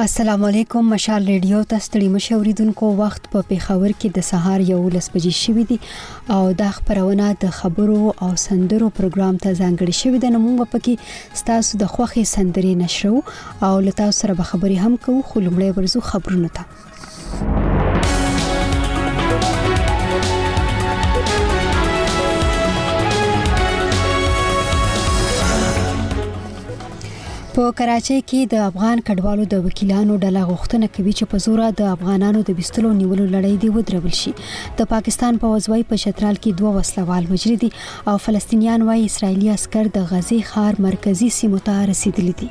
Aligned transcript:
السلام 0.00 0.44
علیکم 0.48 0.86
مشال 0.90 1.26
ریډیو 1.30 1.58
ته 1.70 1.78
ستړي 1.86 2.06
مشوریدونکو 2.12 2.86
وخت 3.00 3.26
په 3.32 3.42
پیښور 3.48 3.92
کې 4.04 4.10
د 4.18 4.22
سهار 4.28 4.62
یو 4.68 4.78
لس 4.94 5.08
بجې 5.16 5.32
شوې 5.40 5.64
دي 5.72 5.76
او 6.36 6.56
دا 6.60 6.68
خبرونه 6.76 7.26
د 7.42 7.50
خبرو 7.56 7.98
او 8.26 8.28
سندرو 8.44 8.88
پروګرام 9.00 9.38
ته 9.42 9.52
ځانګړي 9.60 9.94
شوې 10.02 10.18
ده 10.22 10.30
نو 10.36 10.44
موږ 10.46 10.72
په 10.74 10.78
کې 10.86 11.38
ستاسو 11.40 11.72
د 11.82 11.92
خوخي 11.96 12.24
سندري 12.34 12.72
نشرو 12.84 13.18
او 13.68 13.74
لتاو 13.88 14.16
سره 14.20 14.32
به 14.40 14.50
خبري 14.52 14.78
هم 14.84 14.94
کوو 15.08 15.26
خو 15.28 15.44
لمړی 15.48 15.70
ورزو 15.78 16.00
خبرونه 16.10 16.48
ته 16.60 16.64
په 27.56 27.64
کراچۍ 27.78 28.18
کې 28.30 28.40
د 28.52 28.60
افغان 28.70 29.00
کډوالو 29.06 29.44
د 29.52 29.62
وکیلانو 29.66 30.14
ډله 30.24 30.42
غوښتنه 30.50 30.86
کوي 30.98 31.12
چې 31.18 31.24
په 31.32 31.36
زوره 31.46 31.68
د 31.80 31.88
افغانانو 31.94 32.40
د 32.50 32.56
بستلو 32.58 32.90
نیولو 33.00 33.24
لړۍ 33.34 33.54
دی 33.64 33.68
ودرول 33.76 34.14
شي 34.20 34.32
د 34.82 34.90
پاکستان 34.92 35.32
په 35.44 35.50
وزوي 35.54 35.82
په 35.94 36.04
شترال 36.04 36.36
کې 36.42 36.50
دوه 36.62 36.72
وسلوال 36.78 37.24
وجری 37.32 37.56
دي 37.64 37.70
او 38.12 38.16
فلسطینیان 38.28 38.80
وايي 38.90 39.04
اسرایلی 39.10 39.48
عسكر 39.56 39.84
د 39.98 40.06
غزي 40.12 40.40
خار 40.52 40.72
مرکزی 40.86 41.28
سیمو 41.40 41.58
ته 41.70 41.74
رسیدلی 41.94 42.34
دي 42.44 42.48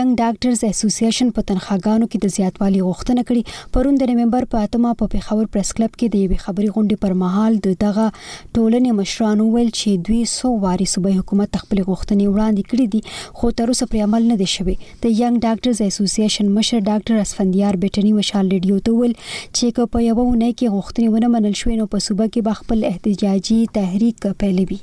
ینګ 0.00 0.10
ډاکټرز 0.20 0.60
اسوسییشن 0.70 1.28
په 1.36 1.40
تنخواګانو 1.48 2.06
کې 2.10 2.18
د 2.22 2.26
زیاتوالي 2.36 2.78
غوښتنه 2.86 3.22
کړې 3.28 3.42
پرون 3.74 3.94
د 3.98 4.02
نومبر 4.12 4.42
په 4.54 4.62
اتمه 4.68 4.90
په 5.02 5.12
پیښور 5.12 5.44
پریس 5.56 5.68
کلب 5.80 5.92
کې 5.98 6.06
د 6.14 6.24
یوې 6.24 6.38
خبري 6.46 6.64
غونډې 6.74 6.96
پر 7.04 7.12
مهال 7.22 7.52
د 7.66 7.76
دغه 7.84 8.06
ټولنې 8.54 8.90
مشرانو 9.00 9.46
ویل 9.54 9.70
چې 9.72 10.02
200 10.08 10.50
واري 10.64 10.86
صوبې 10.94 11.12
حکومت 11.24 11.50
خپل 11.64 11.78
غوښتنې 11.88 12.26
وړاندې 12.32 12.62
کړې 12.70 12.86
دي 12.92 13.00
خو 13.42 13.46
تر 13.60 13.66
اوسه 13.74 13.84
پر 13.92 13.98
عمل 14.06 14.22
نه 14.30 14.36
دي 14.40 14.48
شوی 14.54 14.74
د 15.02 15.04
ینګ 15.26 15.34
ډاکټرز 15.46 15.78
اسوسییشن 15.90 16.46
مشر 16.58 16.78
ډاکټر 16.90 17.14
اسفندیار 17.24 17.74
بیٹنی 17.84 18.10
مشال 18.20 18.44
ریډیو 18.56 18.80
ته 18.88 18.98
ویل 19.04 19.14
چې 19.56 19.66
کو 19.78 19.86
په 19.94 20.02
یوه 20.08 20.26
نه 20.42 20.50
کې 20.56 20.74
غوښتنې 20.74 21.08
ونه 21.14 21.28
منل 21.36 21.54
شوې 21.60 21.76
نو 21.82 21.90
په 21.94 22.06
صوبې 22.08 22.26
کې 22.34 22.50
بخپل 22.50 22.84
احتجاجي 22.90 23.60
تحریک 23.78 24.28
پیلوي 24.42 24.80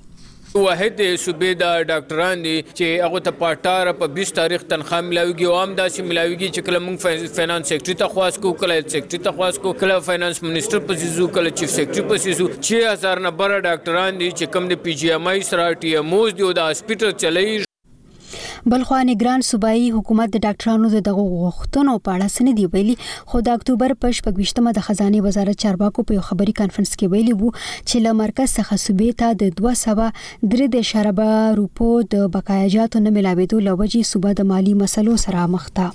واحد 0.60 1.00
صوبې 1.26 1.52
د 1.60 1.84
ډاکټران 1.90 2.42
دي 2.46 2.56
چې 2.78 2.88
هغه 3.04 3.20
ته 3.28 3.32
پټار 3.44 3.92
په 4.02 4.10
20 4.18 4.34
تاریخ 4.40 4.66
تنخواه 4.74 5.02
ملاويږي 5.10 5.46
او 5.50 5.60
هم 5.60 5.76
داسې 5.80 6.08
ملاويږي 6.10 6.50
چې 6.56 6.66
کله 6.66 6.84
موږ 6.88 7.32
فینانس 7.40 7.72
سیکټری 7.74 7.96
ته 8.04 8.14
خواس 8.16 8.40
کو 8.48 8.54
کله 8.66 8.80
سیکټری 8.96 9.22
ته 9.30 9.32
خواس 9.40 9.62
کو 9.68 9.74
کله 9.86 10.00
فینانس 10.10 10.44
منسٹر 10.50 10.84
پسې 10.92 11.16
زو 11.22 11.28
کله 11.40 11.56
چیف 11.62 11.74
سیکټری 11.78 12.06
پسې 12.14 12.40
زو 12.44 12.92
6000 12.92 13.26
نه 13.30 13.36
بره 13.44 13.62
ډاکټران 13.70 14.24
دي 14.24 14.32
چې 14.38 14.56
کم 14.58 14.70
د 14.76 14.84
پی 14.86 14.98
جی 15.04 15.14
ایم 15.18 15.34
آی 15.36 15.48
سره 15.56 15.70
ټي 15.86 15.96
ایم 16.02 16.14
اوز 16.22 16.38
دي 16.42 16.48
او 16.50 16.54
د 16.62 16.72
هسپټل 16.72 17.18
چلای 17.26 17.60
بل 18.66 18.84
خو 18.84 18.96
نگران 19.06 19.42
صوبایي 19.46 19.90
حکومت 19.92 20.30
د 20.34 20.42
ډاکټرانو 20.44 20.90
د 20.90 21.02
دغه 21.06 21.24
غوښتنو 21.30 21.94
په 22.08 22.16
اړه 22.16 22.28
سن 22.34 22.50
دی 22.60 22.66
ویلي 22.74 22.94
خو 23.32 23.40
د 23.48 23.56
اکتوبر 23.60 23.94
په 24.04 24.12
28مه 24.18 24.74
د 24.78 24.84
خزانه 24.88 25.22
وزارت 25.28 25.62
چارواکو 25.64 26.04
په 26.12 26.18
یو 26.18 26.26
خبري 26.28 26.54
کانفرنس 26.60 26.92
کې 26.94 27.14
ویلي 27.14 27.34
وو 27.40 27.50
چې 27.62 28.06
له 28.08 28.14
مرکز 28.20 28.54
څخه 28.58 28.78
صوبې 28.84 29.18
ته 29.22 29.40
د 29.42 31.24
2.3 31.30 31.56
روپو 31.62 31.88
د 32.16 32.30
بقایاجاتو 32.36 33.02
نه 33.08 33.16
ملاوېدو 33.18 33.64
لوجي 33.70 34.04
صوبه 34.12 34.36
د 34.42 34.48
مالی 34.54 34.78
مسلو 34.84 35.18
سره 35.26 35.48
مخ 35.56 35.66
ده 35.82 35.88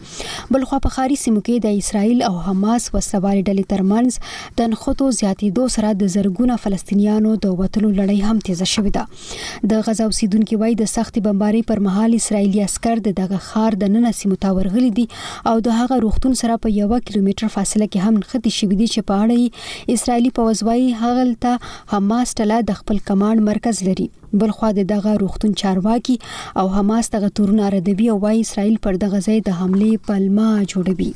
بلخو 0.57 0.83
په 0.89 0.97
خاري 0.97 1.21
سیمو 1.27 1.45
کې 1.51 1.67
د 1.69 1.81
اسرایل 1.85 2.27
او 2.31 2.33
حماس 2.49 2.89
وسوارې 2.95 3.47
ډلې 3.53 3.71
ترمنځ 3.77 4.59
د 4.63 4.75
نخټو 4.75 5.15
زیاتېدو 5.23 5.71
سره 5.79 5.95
د 6.03 6.13
زرګونه 6.19 6.61
فلسطینیانو 6.67 7.37
د 7.49 7.57
وټلو 7.63 7.95
لړۍ 8.03 8.33
هم 8.33 8.45
تیزه 8.51 8.71
شوې 8.75 9.01
ده 9.01 9.73
د 9.75 9.87
غزا 9.89 10.11
اوسیدونکو 10.11 10.61
وای 10.65 10.75
د 10.85 10.93
سخت 10.95 11.11
وختي 11.13 11.21
بمباري 11.21 11.61
پر 11.69 11.81
مهال 11.87 12.15
اسرایلی 12.19 12.61
عسكر 12.67 13.01
د 13.07 13.13
دغه 13.19 13.39
خار 13.47 13.73
د 13.81 13.91
نن 13.97 14.05
سیمو 14.21 14.39
ته 14.45 14.53
ورغلي 14.59 14.89
دي 14.99 15.05
او 15.51 15.53
د 15.67 15.77
هغه 15.81 15.97
روختون 16.05 16.33
سره 16.43 16.55
په 16.69 16.73
1 16.87 17.01
کیلومتر 17.11 17.53
فاصله 17.59 17.87
کې 17.93 18.01
هم 18.07 18.15
نختی 18.23 18.51
شوې 18.59 18.77
دي 18.81 18.89
چې 18.95 19.01
په 19.09 19.15
اړه 19.27 19.95
اسرایلی 19.97 20.31
په 20.41 20.49
وزوایي 20.49 20.89
هغلته 21.03 21.53
حماس 21.93 22.29
ټله 22.39 22.57
د 22.73 22.83
خپل 22.83 22.97
کمانډ 23.13 23.41
مرکز 23.51 23.77
لري 23.91 24.09
بل 24.41 24.51
خو 24.59 24.69
د 24.77 24.85
دغه 24.91 25.11
روختون 25.23 25.53
چارواکي 25.63 26.15
او 26.61 26.67
حماس 26.75 27.09
دغه 27.15 27.29
تورونه 27.39 27.69
ردوي 27.75 28.07
او 28.13 28.19
وايي 28.23 28.41
اسرائیل 28.47 28.77
پر 28.87 28.99
دغه 29.03 29.19
ځای 29.27 29.39
د 29.49 29.59
حمله 29.59 29.89
پلمه 30.07 30.49
جوړوي 30.71 31.11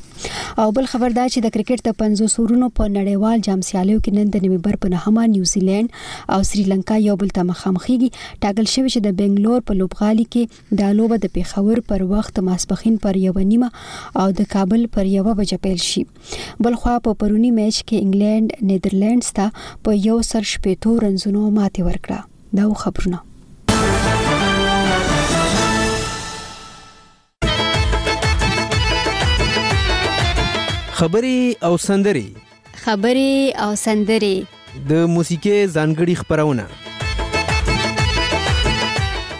او 0.63 0.67
بل 0.79 0.85
خبر 0.91 1.15
دا 1.17 1.23
چې 1.33 1.39
د 1.45 1.53
کرکټ 1.55 1.79
د 1.87 1.95
500 2.01 2.27
سورونو 2.35 2.67
په 2.81 2.85
نړیوال 2.97 3.37
جام 3.47 3.63
سیالیو 3.69 4.03
کې 4.03 4.19
نن 4.19 4.33
د 4.35 4.45
نومبر 4.47 4.77
په 4.85 4.93
نهمه 4.95 5.23
نیوزیلند 5.33 5.95
او 6.37 6.39
سریلانکا 6.51 6.99
یو 7.07 7.17
بل 7.23 7.33
ته 7.39 7.47
مخامخېږي 7.49 8.23
ټاګل 8.45 8.67
شوی 8.75 8.87
چې 8.93 8.99
د 9.07 9.17
بنگلور 9.23 9.65
په 9.71 9.79
لوبغالي 9.81 10.25
کې 10.37 10.77
د 10.83 10.95
لوبه 11.01 11.21
د 11.25 11.33
پیښور 11.39 11.83
پر 11.91 12.05
وخت 12.13 12.43
ماسپخین 12.51 13.01
پر 13.07 13.21
یو 13.25 13.35
نیمه 13.53 13.71
او 14.23 14.27
د 14.41 14.51
کابل 14.55 14.87
پر 14.97 15.11
یو 15.15 15.27
بجې 15.31 15.63
پیل 15.65 15.83
شي 15.89 16.05
بل 16.67 16.79
خو 16.85 16.97
په 17.09 17.19
پرونی 17.23 17.53
میچ 17.59 17.83
کې 17.83 18.07
انګلند 18.07 18.71
نیدرلندز 18.71 19.33
ته 19.41 19.69
په 19.87 19.99
یو 20.07 20.21
سر 20.33 20.49
شپېتو 20.55 20.97
رنزونو 21.05 21.45
ماتې 21.51 21.87
ورکړه 21.91 22.25
دا 22.55 22.73
خبرونه 22.73 23.19
خبري 30.91 31.55
او 31.63 31.77
سندري 31.77 32.33
خبري 32.83 33.51
او 33.51 33.75
سندري 33.75 34.45
د 34.89 34.93
موسیقي 34.93 35.67
ځانګړي 35.75 36.15
خبرونه 36.21 36.65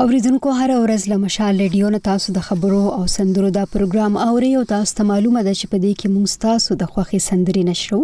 اوریدونکو 0.02 0.50
هر 0.60 0.70
ورځ 0.84 1.02
له 1.10 1.16
مشال 1.24 1.56
ریډیو 1.62 1.88
نه 1.94 1.98
تاسو 2.06 2.32
د 2.36 2.40
خبرو 2.46 2.78
او 2.96 3.02
سندرو 3.12 3.50
دا 3.56 3.60
پروګرام 3.74 4.16
اوري 4.24 4.48
او 4.60 4.62
تاسو 4.72 4.94
ته 5.00 5.04
معلومه 5.10 5.42
ده 5.48 5.52
چې 5.58 5.66
په 5.74 5.78
دې 5.84 5.92
کې 6.00 6.08
موږ 6.14 6.32
تاسو 6.44 6.76
د 6.80 6.88
خوخي 6.94 7.20
سندري 7.26 7.62
نشرو 7.68 7.98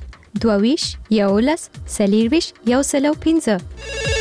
22 0.50 0.90
یولس 1.22 1.64
سلیرویش 2.00 2.48
یو 2.76 2.82
سلو 2.96 3.12
15 3.32 4.20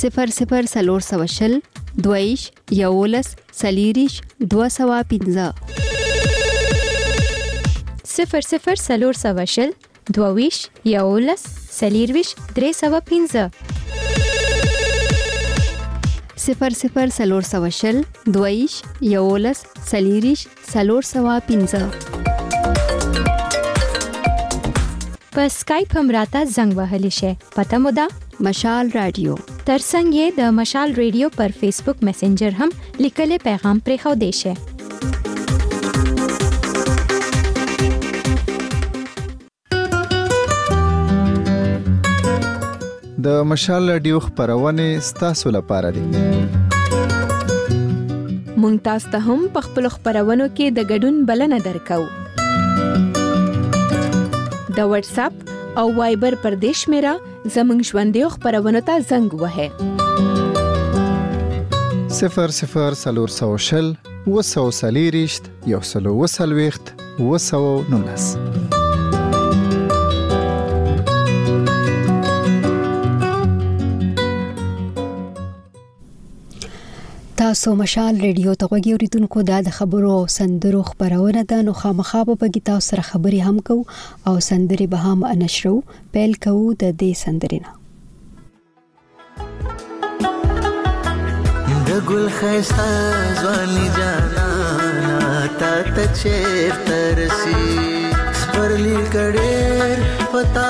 صفر 0.00 0.26
صفر 0.38 0.64
سلور 0.74 1.00
سوه 1.10 1.26
شل 1.36 1.54
دویش 2.06 2.42
یولس 2.82 3.28
سلیریش 3.62 4.14
دوه 4.50 4.68
سوه 4.78 4.98
پنځه 5.10 5.46
صفر 8.16 8.40
صفر 8.52 8.74
سلور 8.88 9.12
سوه 9.24 9.44
شل 9.52 9.70
دوویش 10.16 10.56
یولس 10.96 11.40
سلیرویش 11.80 12.28
درې 12.58 12.70
سوه 12.80 12.98
پنځه 13.10 13.44
صفر 16.44 16.70
صفر 16.82 17.06
سلور 17.18 17.42
سوه 17.52 17.68
شل 17.80 17.96
دویش 18.36 18.74
یولس 19.16 19.58
سلیریش 19.92 20.40
سلور 20.72 21.02
سوه 21.12 21.34
پنځه 21.48 21.82
په 25.34 25.42
سکایپ 25.58 25.90
هم 25.96 26.06
راته 26.16 26.40
زنګ 26.56 26.72
وهلی 26.78 27.10
شئ 27.20 27.32
پته 27.56 27.76
مو 27.82 27.90
ده 27.98 28.06
مشال 28.46 28.90
رادیو 28.94 29.32
ترڅنګ 29.68 30.14
یې 30.16 30.26
د 30.34 30.50
مشال 30.56 30.92
رادیو 30.98 31.28
پر 31.36 31.52
فیسبوک 31.60 32.02
میسنجر 32.08 32.52
هم 32.58 32.68
لیکلي 33.04 33.38
پیغام 33.44 33.78
پرې 33.86 34.02
خو 34.02 34.10
دی 34.20 34.28
شي 34.40 34.50
د 43.28 43.40
مشال 43.52 43.90
رادیو 43.94 44.20
خبرونه 44.26 44.84
ستاسو 45.10 45.52
لپاره 45.60 45.90
دي 45.98 46.04
مونږ 46.06 48.76
تاسو 48.88 49.16
ته 49.16 49.26
هم 49.28 49.42
په 49.58 49.66
خپل 49.68 49.88
خبرونو 49.96 50.50
کې 50.58 50.76
د 50.80 50.86
ګډون 50.92 51.18
بلنه 51.32 51.58
درکو 51.70 52.00
د 54.80 54.94
واتس 54.94 55.18
اپ 55.26 55.42
او 55.82 55.86
وایبر 56.00 56.34
پردیش 56.46 56.80
میرا 56.94 57.14
070 57.18 57.26
زموږ 57.56 57.80
ژوندیو 57.90 58.28
خبرونه 58.34 58.80
ته 58.88 58.94
زنګ 59.10 59.28
وهه 59.42 59.66
00400 62.18 63.92
وسو 64.34 64.64
سلیریشت 64.80 65.50
یو 65.72 65.80
سلو 65.92 66.12
وسلويخت 66.22 66.94
وسو 67.28 67.62
نونس 67.92 68.26
تاسو 77.48 77.70
مشال 77.82 78.14
ریډیو 78.26 78.50
ته 78.62 78.66
غوږی 78.70 78.90
اوریدونکو 78.94 79.38
د 79.50 79.68
خبرو 79.76 80.08
او 80.16 80.24
سندرو 80.38 80.80
خبرونه 80.88 81.42
ده 81.50 81.56
نو 81.68 81.72
خامخا 81.82 82.18
به 82.30 82.48
کی 82.56 82.60
تاسو 82.68 82.86
سره 82.90 83.02
خبري 83.10 83.38
هم 83.46 83.56
کو 83.68 83.76
او 84.32 84.34
سندري 84.48 84.86
به 84.94 85.06
هم 85.10 85.22
انشرو 85.28 85.70
پیل 86.16 86.34
کو 86.46 86.52
د 86.82 86.92
دې 87.02 87.20
سندرینا 87.20 89.46
د 91.90 92.02
ګل 92.10 92.26
خيستا 92.40 92.88
ځواني 93.44 93.86
جانا 93.96 95.30
تا 95.62 95.70
ته 95.96 96.04
چیر 96.20 96.76
ترسي 96.90 97.64
سپرلي 98.42 98.98
کډېر 99.16 99.96
پتا 100.36 100.68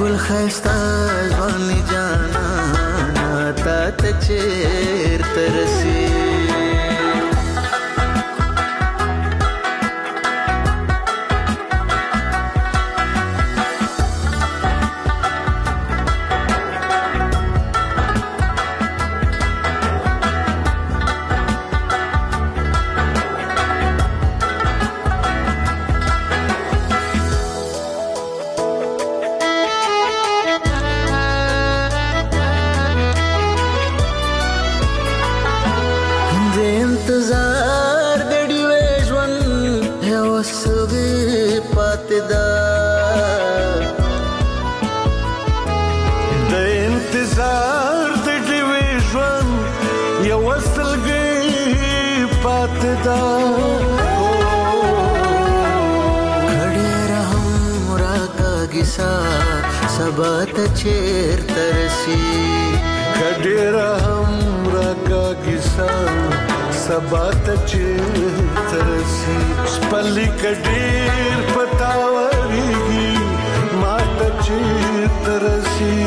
ګل 0.00 0.16
خستا 0.24 0.76
ځواني 1.30 1.80
جانا 1.90 2.46
تا 3.62 3.78
ته 4.00 4.10
چیر 4.24 5.20
ترسي 5.34 5.99
انتظار 47.20 48.10
د 48.26 48.28
ډوي 48.48 48.88
ژوند 49.10 49.52
یو 50.30 50.38
وسلګي 50.44 52.36
پات 52.42 52.80
دا 53.06 53.22
کړي 56.58 56.88
رحم 57.10 57.48
را 58.00 58.18
کاګسا 58.38 59.12
سبا 59.96 60.34
ته 60.54 60.64
چیر 60.78 61.36
ترسي 61.54 62.24
کړي 63.18 63.58
رحم 63.76 64.32
را 64.78 64.90
کاګسا 65.08 65.90
سبا 66.88 67.24
ته 67.46 67.54
چیر 67.70 68.04
ترسي 68.70 69.38
سپلي 69.76 70.28
کډیر 70.42 71.38
پتاوريږي 71.54 73.12
ماته 73.86 74.28
چیر 74.46 75.02
ترسي 75.24 75.98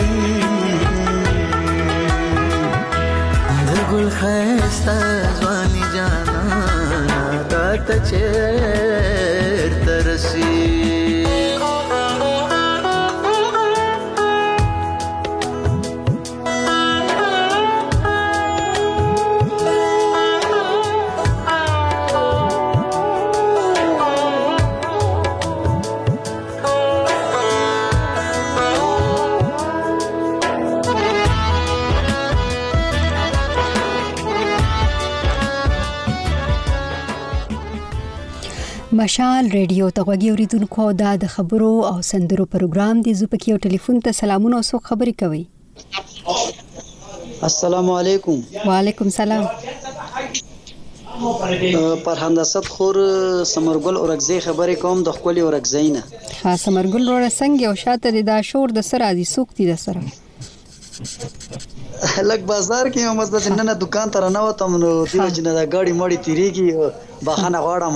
ಹಸ್ತ 4.26 4.90
ಸ್ವಾಮಿ 5.38 5.84
ಜಾನ 5.94 6.34
ತಾತ 7.52 7.90
ಚೇರ್ 8.10 9.74
ತರಸಿ 9.88 10.52
مشال 39.04 39.46
ریډیو 39.58 39.86
ته 39.96 40.04
غوږی 40.08 40.30
اوریدونکو 40.34 40.84
دا 41.02 41.10
د 41.24 41.30
خبرو 41.34 41.72
او 41.90 41.96
سندرو 42.10 42.44
پروګرام 42.54 42.96
دی 43.08 43.12
زو 43.22 43.26
پکې 43.34 43.48
یو 43.52 43.58
ټلیفون 43.70 43.96
ته 44.06 44.12
سلامونه 44.20 44.56
او 44.60 44.64
څو 44.70 44.78
خبرې 44.90 45.14
کوي 45.22 45.42
السلام 47.50 47.90
علیکم 48.00 48.38
وعلیکم 48.70 49.10
سلام 49.18 49.44
پرهند 49.66 50.32
اسد 52.46 52.72
خور 52.76 52.96
سمرګل 53.54 53.96
اورګزی 54.02 54.40
خبرې 54.48 54.76
کوم 54.86 55.04
د 55.10 55.18
خپل 55.20 55.42
اورګزینه 55.44 56.02
ها 56.46 56.56
سمرګل 56.66 57.04
وروره 57.12 57.36
څنګه 57.36 57.70
او 57.74 57.76
شاته 57.84 58.24
د 58.32 58.42
شور 58.54 58.78
د 58.80 58.88
سر 58.94 59.08
ازي 59.12 59.28
سوکتي 59.38 59.70
د 59.74 59.80
سره 59.86 60.08
لک 62.30 62.44
بازار 62.48 62.88
کې 62.94 63.10
هم 63.10 63.20
مزه 63.20 63.40
چې 63.44 63.50
نن 63.60 63.70
دکان 63.82 64.10
ته 64.16 64.30
نه 64.36 64.42
وتم 64.46 64.74
نو 64.76 64.80
دیو 64.86 64.96
چې 65.10 65.42
نه 65.48 65.52
دا 65.58 65.64
ګاډي 65.74 65.94
مړی 66.00 66.18
تیریږي 66.26 66.68
بهانه 67.30 67.60
غواړم 67.66 67.96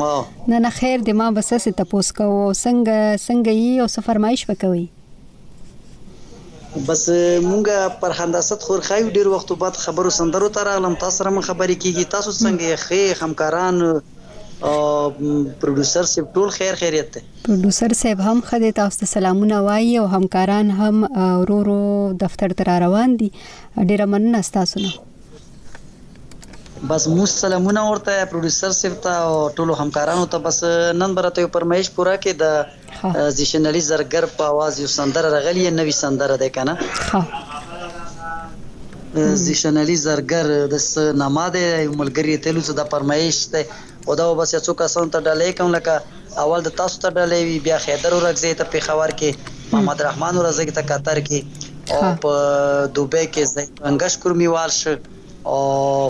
نه 0.53 0.57
نه 0.65 0.69
خیر 0.77 0.97
دې 1.07 1.19
ما 1.21 1.27
بس 1.37 1.47
څه 1.53 1.71
تپوس 1.81 2.07
کو 2.19 2.27
څنګه 2.33 2.97
څنګه 3.27 3.51
یې 3.59 3.73
او 3.83 3.87
سفرمایش 3.95 4.41
وکوي 4.49 4.85
بس 6.87 7.01
مونږه 7.49 7.75
پر 8.03 8.11
هندسات 8.21 8.59
خورخایو 8.69 9.13
ډیر 9.17 9.27
وخت 9.35 9.47
بعد 9.65 9.75
خبرو 9.85 10.09
سندرو 10.21 10.47
ته 10.57 10.61
راغلم 10.69 10.95
تاسو 11.05 11.17
سره 11.21 11.29
خبرې 11.39 11.75
کیږي 11.85 12.03
تاسو 12.17 12.31
څنګه 12.41 12.67
ښه 12.87 13.01
همکاران 13.25 13.75
پروډوسر 14.59 16.03
سیب 16.11 16.25
ټول 16.33 16.47
خیر 16.55 16.75
خیریت 16.81 17.09
ته 17.13 17.21
پروډوسر 17.47 17.93
سیب 17.97 18.19
هم 18.27 18.39
خدای 18.51 18.69
تاسو 18.77 18.99
ته 18.99 19.05
سلامونه 19.15 19.57
وایي 19.65 19.89
او 20.03 20.05
همکاران 20.13 20.69
هم 20.77 21.01
ورورو 21.25 21.73
دفتر 22.21 22.51
تر 22.61 22.69
روان 22.85 23.11
دي 23.19 23.27
ډیره 23.77 24.05
مننه 24.13 24.39
تاسو 24.55 24.79
نه 24.85 24.93
بس 26.89 27.07
مو 27.07 27.25
سلامونه 27.33 27.83
ورته 27.89 28.13
پروډوسر 28.25 28.71
سیب 28.79 28.95
ته 29.05 29.11
او 29.25 29.33
ټولو 29.59 29.75
همکارانو 29.81 30.23
ته 30.35 30.43
بس 30.47 30.61
نن 31.01 31.13
برته 31.19 31.47
پرمایش 31.57 31.91
پورا 31.97 32.15
کې 32.23 32.31
د 32.41 33.13
زیشنلی 33.41 33.81
زرګر 33.89 34.25
په 34.39 34.47
आवाज 34.53 34.73
یو 34.85 34.89
سندره 34.95 35.29
راغلی 35.37 35.67
نوې 35.67 35.95
سندره 35.99 36.35
ده 36.43 36.49
کنه 36.57 36.73
زیشنلی 39.43 39.97
زرګر 40.05 40.45
د 40.73 40.75
ناماده 41.23 41.63
ملګری 42.01 42.35
تلو 42.47 42.61
څه 42.65 42.73
د 42.81 42.83
پرمایش 42.95 43.37
ته 43.53 43.61
او 44.07 44.15
دا 44.15 44.33
بس 44.39 44.51
یو 44.53 44.73
کسان 44.79 45.09
ته 45.13 45.21
ډلې 45.23 45.55
کوم 45.55 45.73
لکه 45.75 46.43
اول 46.43 46.61
د 46.67 46.71
تاسو 46.81 46.99
ته 47.05 47.09
ډلې 47.15 47.47
وی 47.47 47.55
بیا 47.65 47.79
خیدر 47.85 48.13
ورغزي 48.17 48.51
ته 48.59 48.67
پیښور 48.75 49.13
کې 49.21 49.55
محمد 49.71 50.03
رحمان 50.07 50.37
ورغزي 50.41 50.65
ته 50.77 50.83
قطر 50.91 51.19
کې 51.25 51.97
او 51.97 52.11
په 52.25 52.37
دوبه 52.99 53.23
کې 53.23 53.49
زنګش 53.53 54.15
کورمی 54.25 54.47
والش 54.53 54.79
او 55.55 55.57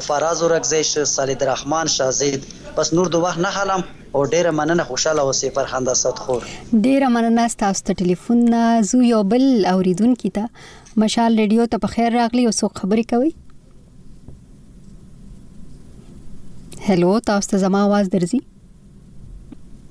فراز 0.10 0.44
ورغزي 0.48 0.82
ش 0.92 1.06
سالید 1.13 1.48
رحمان 1.51 1.92
شازید 1.96 2.46
بس 2.77 2.94
نور 3.00 3.12
دوه 3.18 3.34
نه 3.48 3.51
حالم 3.58 3.88
او 3.88 4.24
ډیره 4.36 4.54
مننه 4.60 4.88
خوشاله 4.92 5.25
اوسې 5.25 5.58
فرخنده 5.58 5.98
صدخور 6.04 6.48
ډیره 6.86 7.12
مننه 7.18 7.48
تاسو 7.66 7.88
ته 7.89 8.00
ټلیفون 8.06 8.46
زو 8.94 9.01
یو 9.10 9.24
بل 9.34 9.50
اوریدونکو 9.74 10.34
ته 10.39 11.04
مشال 11.08 11.42
ریډیو 11.44 11.70
ته 11.75 11.86
په 11.88 11.98
خیر 11.98 12.18
راغلی 12.20 12.48
او 12.48 12.56
څو 12.56 12.74
خبرې 12.75 13.13
کوي 13.16 13.36
هلو 16.89 17.20
تاسو 17.20 17.50
ته 17.51 17.58
زما 17.62 17.79
आवाज 17.88 18.10
درځي 18.12 18.38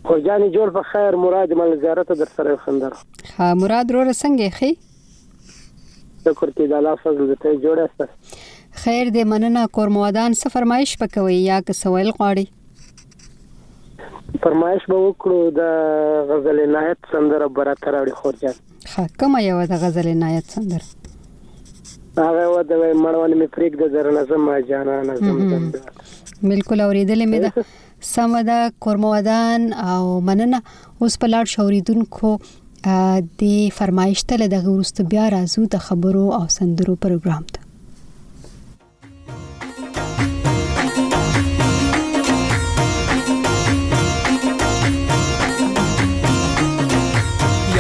خو 0.05 0.19
جانې 0.27 0.51
جوړ 0.55 0.73
په 0.77 0.83
خیر 0.93 1.17
مراد 1.25 1.51
مل 1.61 1.71
زیارت 1.81 2.13
در 2.21 2.29
سره 2.37 2.55
خندر 2.67 2.93
ها 3.39 3.49
مراد 3.63 3.87
رو 3.97 4.01
رسنګې 4.11 4.51
خي 4.61 4.71
شکر 6.29 6.49
کې 6.53 6.65
د 6.73 6.75
الله 6.79 6.95
فضل 7.03 7.31
ته 7.45 7.51
جوړه 7.65 7.87
ست 7.97 8.11
خیر 8.85 9.05
دې 9.17 9.29
مننه 9.33 9.63
کور 9.79 9.89
موادان 9.97 10.31
څه 10.39 10.49
فرمایش 10.57 10.91
پکوي 11.03 11.37
یا 11.43 11.59
که 11.67 11.73
سوال 11.83 12.09
غواړي 12.11 12.47
فرمایش 14.47 14.83
به 14.93 14.99
وکړو 15.05 15.41
د 15.63 15.65
غزل 16.33 16.59
نایت 16.77 17.01
سندره 17.15 17.47
براته 17.61 17.97
راوړي 17.97 18.15
خور 18.23 18.37
جان 18.47 18.57
ها 18.95 19.05
کومه 19.25 19.39
یو 19.49 19.59
د 19.75 19.77
غزل 19.85 20.09
نایت 20.25 20.47
سندره 20.57 20.87
هغه 22.19 22.45
و 22.53 22.55
د 22.73 22.75
مړونه 22.85 23.35
می 23.45 23.49
فریک 23.59 23.75
د 23.83 23.85
زر 23.99 24.07
نظم 24.21 24.41
ما 24.51 24.57
جانا 24.73 24.97
نظم 25.11 25.37
بالکل 26.43 26.81
اوریدلې 26.81 27.27
مې 27.27 27.41
ده 27.45 27.53
سم 28.13 28.37
ده 28.49 28.59
کورمودان 28.87 29.61
او 29.85 30.21
مننه 30.31 30.63
اوس 30.69 31.19
په 31.25 31.31
لاړ 31.35 31.53
شوریدونکو 31.57 32.33
د 33.43 33.45
فرمایش 33.77 34.25
ته 34.33 34.49
د 34.55 34.57
غوړست 34.67 34.99
بیا 35.15 35.29
راځو 35.37 35.63
د 35.77 35.85
خبرو 35.91 36.25
او 36.41 36.43
سندرو 36.57 36.97
پروګرام 37.07 37.47
ته 37.57 37.63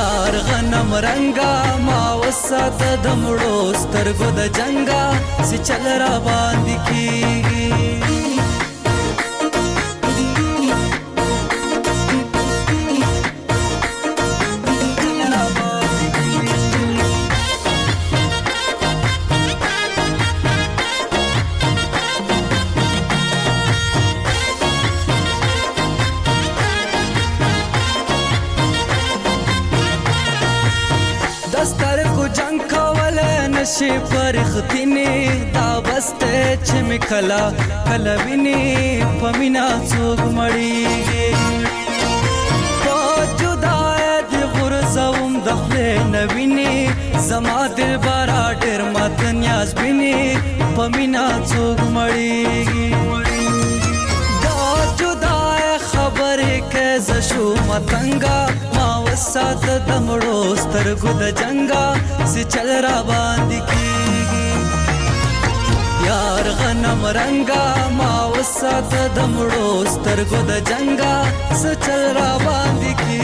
یار 0.00 0.38
غنم 0.38 0.94
رنگا 1.06 1.54
ما 1.86 2.00
وسات 2.26 2.80
د 3.04 3.06
مړو 3.22 3.58
سترګو 3.82 4.28
د 4.38 4.40
جنگا 4.56 5.04
چې 5.46 5.56
چل 5.66 5.84
را 6.02 6.14
باندې 6.26 6.74
کیږي 6.86 8.19
چې 33.80 33.92
پرختینه 34.10 35.10
دا 35.54 35.68
بسته 35.84 36.32
چې 36.64 36.74
مکلا 36.90 37.38
کلوینه 37.86 38.56
پمینا 39.20 39.66
څوک 39.92 40.20
مړیږي 40.36 41.28
زوم 44.96 45.40
دخله 45.46 46.04
نوینه 46.14 46.72
زما 47.28 47.58
دل 47.80 47.96
بارا 48.04 48.42
ډیر 48.66 48.80
مات 48.98 49.20
نیاز 49.40 49.74
بینه 49.80 50.36
پمینا 50.76 51.26
څوک 51.50 51.78
مړیږي 51.98 53.28
خبرې 56.10 56.54
کې 56.72 56.88
ز 57.06 57.08
شو 57.28 57.46
متنګا 57.68 58.38
ما 58.74 58.88
وسات 59.06 59.60
د 59.88 59.90
مړو 60.06 60.38
سترګو 60.62 61.10
د 61.20 61.24
جنگا 61.40 61.84
سي 62.30 62.42
چل 62.52 62.68
را 62.86 62.96
باندې 63.10 63.60
کی 63.70 63.92
یار 66.06 66.46
غنم 66.60 67.02
رنگا 67.18 67.64
ما 67.98 68.12
وسات 68.34 68.92
د 69.16 69.18
مړو 69.34 69.68
سترګو 69.96 70.40
د 70.50 70.52
جنگا 70.70 71.14
سي 71.60 71.72
چل 71.84 72.02
را 72.18 72.30
باندې 72.46 72.90
کی 73.02 73.20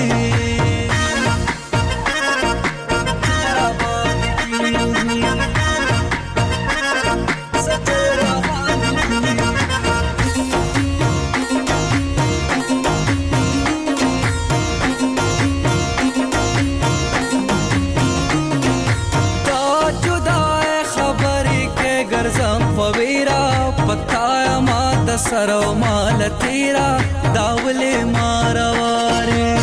سره 25.31 25.67
مال 25.75 26.21
تیرا 26.41 26.89
داولې 27.35 28.19
مارواره 28.19 29.57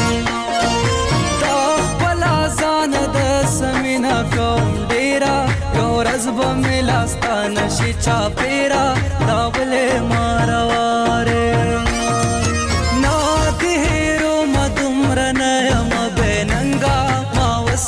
دا 1.44 1.60
خپل 1.84 2.22
ځان 2.60 2.92
د 3.18 3.30
سمینا 3.58 4.18
کوم 4.36 4.64
ډیرا 4.92 5.36
یو 5.78 5.86
ورځ 5.98 6.24
به 6.40 6.48
ملاستان 6.66 7.54
شي 7.76 7.90
چا 8.04 8.18
پیرا 8.40 8.86
داولې 9.28 9.92
مارواره 10.12 11.42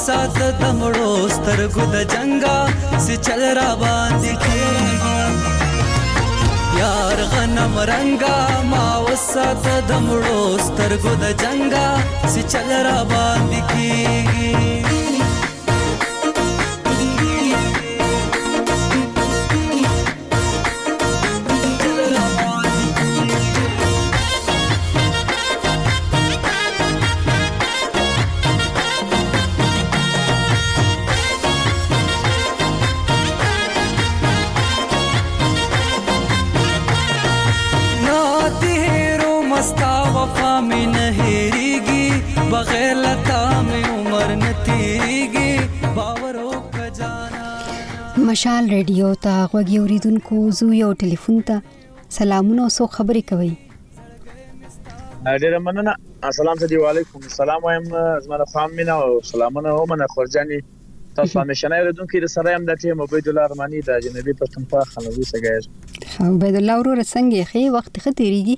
سات 0.06 0.36
دمړو 0.60 1.14
سترګو 1.36 1.84
د 1.94 2.04
جنگا 2.12 2.60
سي 3.08 3.16
چل 3.28 3.42
را 3.60 3.68
باندې 3.82 4.34
کېږي 4.46 5.22
یار 6.86 7.24
غنم 7.26 7.78
رنگا 7.90 8.38
ما 8.72 8.86
وسات 9.10 9.66
د 9.90 9.92
مړو 10.06 10.42
سترګو 10.68 11.14
د 11.22 11.26
جنگا 11.42 11.90
چې 12.32 12.40
چل 12.52 12.70
را 12.88 13.00
باندې 13.12 13.60
کیږي 13.72 15.04
مشال 48.46 48.68
ریډیو 48.70 49.08
ته 49.26 49.46
غوږی 49.52 49.78
اوریدونکو 49.82 50.40
زو 50.58 50.66
یو 50.80 50.88
ټلیفون 51.04 51.38
ته 51.46 52.04
سلامونه 52.18 52.64
او 52.64 52.66
سو 52.74 52.86
خبرې 52.96 53.30
کوي 53.30 53.48
ډیره 55.44 55.60
مننه 55.68 55.94
السلام 56.30 56.60
سدي 56.64 56.78
وعليكم 56.84 57.24
السلام 57.30 57.64
وایم 57.68 57.88
زما 58.26 58.38
خام 58.52 58.76
مینا 58.82 58.98
او 59.06 59.16
سلامونه 59.30 59.74
او 59.78 59.80
منه 59.94 60.08
خورجانی 60.18 60.60
تاسو 61.22 61.40
همیشنه 61.42 61.80
اوریدونکو 61.86 62.22
د 62.26 62.32
سره 62.36 62.54
يم 62.58 62.68
د 62.70 62.78
ټیم 62.84 63.02
عبد 63.08 63.30
الله 63.34 63.46
ارمانی 63.52 63.82
د 63.88 63.90
جنوبي 64.08 64.36
پښتونخوا 64.42 64.82
خلوی 64.90 65.26
سګایز 65.30 65.64
عبد 66.26 66.46
الله 66.50 66.76
ورور 66.84 67.00
څنګه 67.06 67.42
خي 67.54 67.64
وخت 67.78 67.98
ختیریږي 68.04 68.58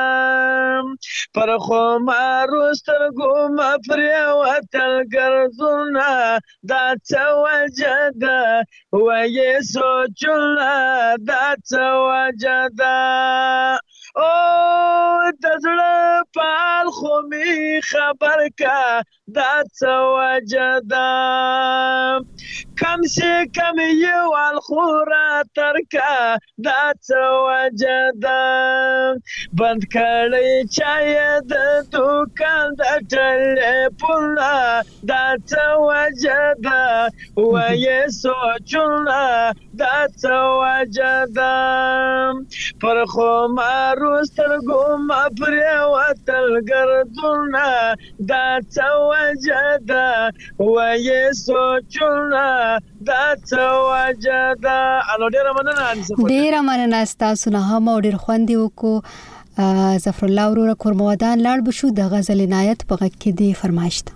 پرخو 1.34 1.82
مارو 2.08 2.64
سترګو 2.80 3.32
م 3.56 3.58
پرې 3.86 4.20
وتل 4.42 4.92
ګرځولا 5.14 6.12
دا 6.70 6.84
څه 7.08 7.22
وجدا 7.44 8.40
وې 9.06 9.50
سوچولا 9.74 10.78
دا 11.30 11.44
څه 11.70 11.84
وجدا 12.08 12.98
او 14.20 15.22
د 15.42 15.44
زړه 15.64 15.92
پال 16.34 16.86
خو 16.96 17.12
می 17.30 17.50
خبر 17.90 18.38
کا 18.60 18.78
دا 19.36 19.50
سوجدا 19.80 21.08
کم 22.80 23.02
سے 23.14 23.30
کم 23.56 23.78
یو 23.80 24.32
الخورا 24.36 25.26
ترکا 25.58 26.14
دا 26.64 26.80
سوجدا 27.08 28.40
بند 29.60 29.84
کړی 29.94 30.50
چای 30.76 31.14
د 31.52 31.54
دکان 31.96 32.74
د 32.80 32.98
ټلیفون 33.14 34.28
دا 35.12 35.22
سوجدا 35.54 36.80
وای 37.36 37.86
سوچنا 38.18 39.22
دا 39.84 39.92
سوجدا 40.26 41.50
پر 42.84 43.02
خو 43.14 43.30
ما 43.56 43.72
روستر 44.02 44.54
ګم 44.70 45.08
پر 45.40 45.58
وتل 45.96 46.54
ګردونه 46.70 47.66
دا 48.32 48.44
سوجدا 48.78 49.20
وجدا 49.22 50.10
ويسو 50.58 51.78
چونا 51.96 52.78
دا 53.08 53.34
څو 53.50 53.68
وجدا 53.88 54.78
الو 55.14 55.28
ډیر 55.36 55.46
مننه 55.58 56.26
ډیر 56.32 56.54
مننه 56.70 57.02
تاسو 57.24 57.46
نه 57.56 57.60
هم 57.70 57.84
ډیر 58.08 58.16
خوندې 58.24 58.56
وکړو 58.64 58.94
ظفر 60.08 60.26
الله 60.30 60.46
وروره 60.50 60.78
کورمودان 60.86 61.36
لاړ 61.48 61.58
بشو 61.70 61.88
د 62.02 62.10
غزل 62.16 62.44
عنایت 62.48 62.80
په 62.92 63.00
غک 63.04 63.16
کې 63.16 63.30
دی 63.42 63.50
فرمایشت 63.64 64.06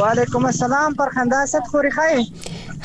وعلیکم 0.00 0.50
السلام 0.52 0.98
پر 1.02 1.14
خنداست 1.20 1.70
خوري 1.76 1.94
خای 1.98 2.26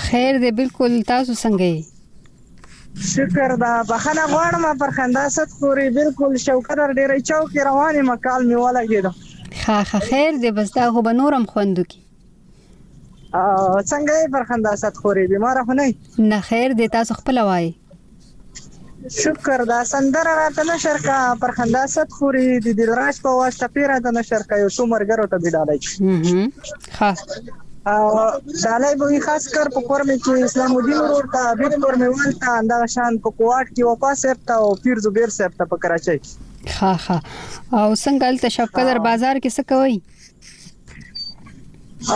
خیر 0.09 0.39
دی 0.45 0.51
بالکل 0.61 0.99
تاسو 1.13 1.39
څنګه 1.41 1.67
یې 1.71 3.09
شکر 3.15 3.57
دا 3.65 3.73
بخنه 3.95 4.29
غواړم 4.35 4.85
پر 4.85 4.95
خنداست 5.01 5.57
خوري 5.57 5.89
بالکل 5.99 6.39
شوکر 6.47 6.85
ډیره 6.87 7.17
چوکي 7.33 7.67
روانه 7.71 8.07
مقال 8.13 8.41
میواله 8.53 8.87
کېده 8.93 9.30
خا 9.59 9.83
خیر 9.83 10.31
دې 10.43 10.51
بس 10.51 10.71
دا 10.75 10.91
خو 10.91 11.01
به 11.01 11.13
نورم 11.13 11.45
خوندو 11.51 11.83
کی 11.91 12.01
او 13.33 13.81
څنګه 13.91 14.13
یې 14.19 14.27
پر 14.33 14.43
خنداست 14.49 14.93
خوري 15.01 15.27
بیمار 15.33 15.63
خو 15.67 15.73
نه 15.79 15.91
نه 16.19 16.39
خیر 16.49 16.69
دې 16.79 16.87
تاسو 16.97 17.13
خپل 17.19 17.37
وای 17.37 17.71
شکر 19.23 19.59
دا 19.71 19.83
سندره 19.91 20.33
راته 20.41 20.63
نشر 20.73 20.97
کا 21.07 21.17
پر 21.41 21.51
خنداست 21.57 22.09
خوري 22.17 22.47
د 22.65 22.77
دلراش 22.79 23.21
په 23.21 23.29
واسطه 23.41 23.67
پیره 23.73 23.95
د 24.05 24.17
نشر 24.19 24.41
کا 24.49 24.55
یو 24.63 24.69
څو 24.75 24.83
مرګرو 24.93 25.27
ته 25.31 25.37
بډالای 25.43 25.79
ها 26.99 27.11
او 27.85 28.09
دالای 28.63 28.95
به 29.01 29.19
خاص 29.25 29.47
کر 29.53 29.67
په 29.75 29.81
کور 29.89 30.01
می 30.09 30.17
کې 30.19 30.43
اسلام 30.49 30.75
الدین 30.77 30.99
ورور 31.03 31.27
ته 31.35 31.55
بیت 31.61 31.75
کور 31.85 31.95
می 32.01 32.05
ولته 32.13 32.49
اندغه 32.61 32.87
شان 32.95 33.17
په 33.25 33.29
کوټ 33.41 33.67
کې 33.75 33.83
وپاسه 33.83 34.35
ته 34.47 34.53
او 34.65 34.75
پیر 34.83 34.97
زبیر 35.07 35.29
صاحب 35.39 35.51
ته 35.61 35.65
په 35.73 35.77
کراچۍ 35.85 36.19
ها 36.67 36.93
ها 36.93 37.21
او 37.73 37.95
څنګه 37.95 38.25
تل 38.41 38.49
شفقدر 38.51 38.97
بازار 38.99 39.35
کې 39.43 39.49
څه 39.57 39.63
کوي 39.69 40.01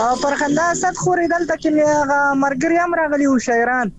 او 0.02 0.16
پر 0.22 0.34
خندا 0.40 0.66
سات 0.80 0.96
خورې 0.96 1.26
دلته 1.32 1.56
کې 1.62 2.36
مرګري 2.44 2.76
هم 2.84 2.94
راغلي 3.00 3.26
او 3.28 3.38
شاعران 3.48 3.92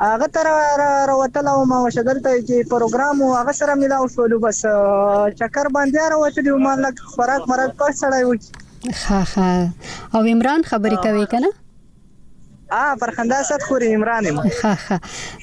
هغه 0.00 0.28
تر 0.36 0.50
وروتل 0.54 1.48
او 1.54 1.64
ما 1.72 1.78
وشدلته 1.82 2.30
چې 2.48 2.68
پروګرام 2.70 3.22
او 3.26 3.34
هغه 3.36 3.52
سره 3.60 3.74
ملاو 3.82 4.08
شو 4.14 4.26
نو 4.32 4.38
بس 4.46 4.60
چکر 5.42 5.68
باندې 5.76 6.10
راوچو 6.14 6.58
مالک 6.68 6.98
خوراک 7.14 7.48
مراد 7.52 7.72
پښ 7.84 7.92
سړی 8.02 8.24
و 8.26 8.94
ها 9.04 9.22
ها 9.34 9.72
او 10.14 10.20
عمران 10.34 10.62
خبرې 10.62 11.02
کوي 11.06 11.26
کنه 11.36 11.50
آ 12.72 12.96
فرخنده 13.00 13.42
صد 13.42 13.62
خوري 13.62 13.94
عمران 13.94 14.24
یم 14.24 14.36
ها 14.38 14.50
ها 14.88 15.00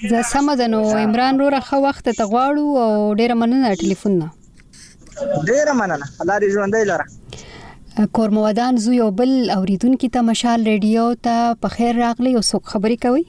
زه 0.09 0.21
سم 0.21 0.55
ده 0.55 0.67
نو 0.67 0.89
عمران 0.97 1.39
روره 1.39 1.59
خو 1.59 1.75
وخت 1.87 2.09
ته 2.09 2.23
غواړو 2.25 2.77
او 2.77 3.13
ډیره 3.13 3.33
مننه 3.33 3.75
ټلیفون 3.75 4.11
نه 4.19 4.31
ډیره 5.49 5.73
مننه 5.73 6.05
الله 6.21 6.37
دې 6.39 6.49
ژوندې 6.55 6.83
لره 6.91 7.05
کور 8.17 8.29
مودان 8.29 8.77
زو 8.85 8.91
یو 8.93 9.09
بل 9.21 9.49
اوریدونکو 9.55 10.09
ته 10.17 10.21
مشال 10.29 10.63
ریډیو 10.63 11.13
ته 11.27 11.53
په 11.65 11.75
خیر 11.75 11.95
راغلی 11.99 12.35
او 12.35 12.41
څوک 12.41 12.65
خبري 12.75 12.97
کوي 12.97 13.25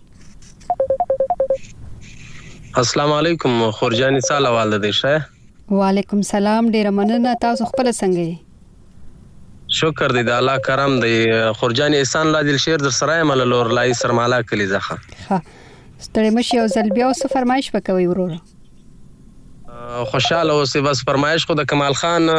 السلام 2.82 3.12
علیکم 3.18 3.70
خورجانی 3.78 4.20
سلام 4.30 4.54
والده 4.58 4.90
شه 5.02 5.26
وعلیکم 5.82 6.22
سلام 6.30 6.70
ډیره 6.76 6.90
مننه 6.98 7.34
تاسو 7.46 7.64
خپل 7.72 7.92
څنګه 7.92 8.43
شکر 9.74 10.12
دی 10.14 10.22
د 10.26 10.28
الله 10.32 10.58
کرم 10.66 10.92
دی 11.02 11.14
خورجان 11.60 11.94
احسان 12.00 12.26
لادل 12.34 12.56
شیر 12.64 12.76
در 12.82 12.90
سره 12.98 13.14
مل 13.30 13.40
لور 13.52 13.68
لای 13.78 13.94
سرمالا 14.00 14.36
کلی 14.50 14.66
زخه 14.72 14.96
ها 15.28 15.42
ستړي 16.04 16.30
مشي 16.36 16.56
او 16.60 16.66
زلبیا 16.74 17.06
او 17.06 17.28
فرمایش 17.32 17.66
وکوي 17.76 18.06
ورور 18.10 18.30
خوشاله 20.12 20.52
اوسې 20.58 20.78
بس 20.88 20.98
فرمایش 21.08 21.40
خو 21.52 21.56
د 21.62 21.64
کمال 21.72 21.96
خان 22.02 22.30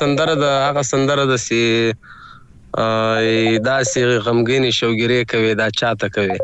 سندره 0.00 0.34
د 0.42 0.52
هغه 0.64 0.82
سندره 0.90 1.24
د 1.32 1.34
سی 1.46 1.60
دا 3.70 3.78
سی 3.92 4.04
غمګینی 4.10 4.76
شوګری 4.80 5.18
کوي 5.32 5.52
دا 5.62 5.68
چاته 5.82 6.06
کوي 6.18 6.38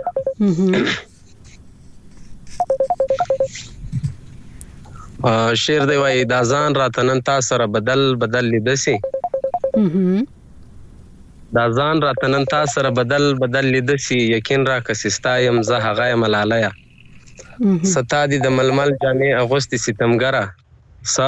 شعر 5.53 5.85
دی 5.89 5.97
وای 6.01 6.17
دا 6.33 6.39
ځان 6.51 6.69
راته 6.81 7.01
نن 7.09 7.19
تاسو 7.29 7.47
سره 7.51 7.65
بدل 7.75 8.01
بدل 8.21 8.45
لیدسي 8.53 8.95
دا 11.57 11.65
ځان 11.77 12.01
راته 12.05 12.27
نن 12.33 12.45
تاسو 12.53 12.73
سره 12.75 12.89
بدل 12.99 13.25
بدل 13.43 13.65
لیدسي 13.75 14.17
یقین 14.19 14.65
را 14.69 14.77
کسستا 14.89 15.33
يم 15.45 15.59
زه 15.69 15.77
هغه 15.83 16.15
ملالیا 16.23 16.71
ستا 17.93 18.21
دي 18.33 18.39
د 18.47 18.55
ململ 18.61 18.95
جامع 19.03 19.27
اغوستي 19.45 19.77
ستمګرا 19.85 20.43
س 21.15 21.21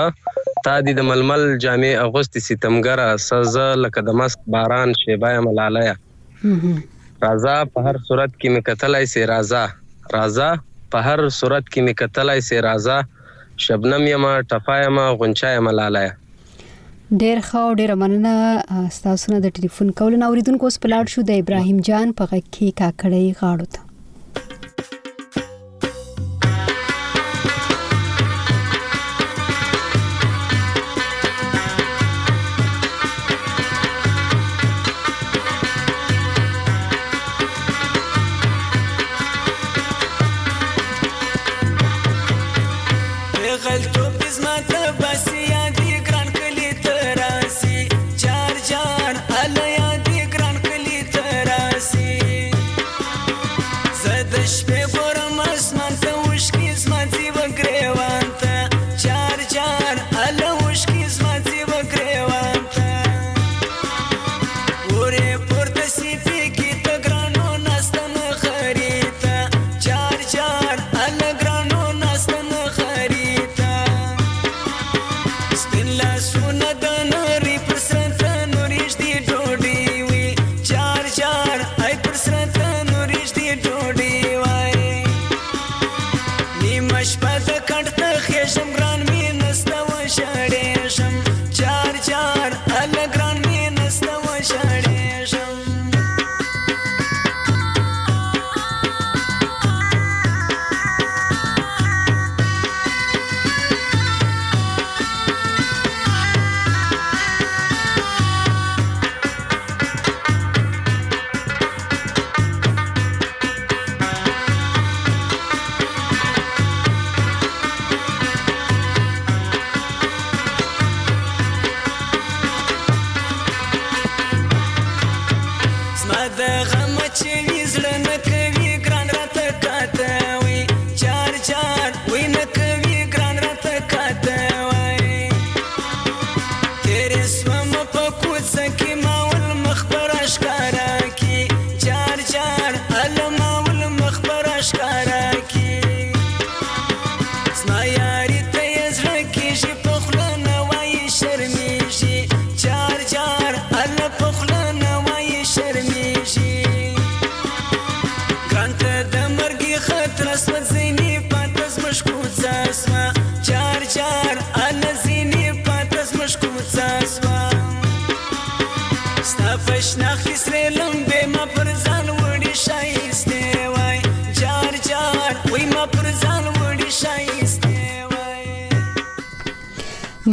تا 0.66 0.74
دي 0.88 0.94
د 1.02 1.06
ململ 1.12 1.46
جامع 1.68 1.94
اغوستي 2.08 2.44
ستمګرا 2.48 3.08
س 3.28 3.32
ز 3.58 3.70
لکه 3.86 4.02
د 4.10 4.20
مست 4.24 4.42
باران 4.58 4.96
شیبای 5.04 5.40
ملالیا 5.50 5.96
رازا 7.26 7.56
په 7.76 7.84
هر 7.88 7.98
صورت 8.08 8.34
کې 8.42 8.48
مې 8.54 8.62
کتلای 8.70 9.06
سي 9.14 9.24
رازا 9.32 9.62
رازا 10.16 10.48
په 10.96 11.08
هر 11.12 11.26
صورت 11.40 11.70
کې 11.74 11.86
مې 11.86 11.94
کتلای 12.02 12.44
سي 12.48 12.60
رازا 12.68 12.98
شبنم 13.68 14.08
یما 14.14 14.34
ټفایما 14.54 15.06
غونچا 15.22 15.52
یما 15.58 15.74
لالایا 15.80 16.20
ډیر 17.24 17.42
خاو 17.48 17.72
ډیر 17.80 17.96
مننه 18.04 18.36
تاسو 19.08 19.34
نه 19.36 19.40
د 19.48 19.56
ټلیفون 19.60 19.96
کول 20.02 20.20
نو 20.24 20.32
اوریدونکو 20.34 20.76
سپلاټ 20.78 21.16
شو 21.16 21.26
د 21.32 21.42
ابراهیم 21.46 21.82
جان 21.90 22.14
په 22.22 22.32
غکی 22.36 22.70
کاکړې 22.82 23.42
غاړو 23.42 23.72
ته 23.76 23.92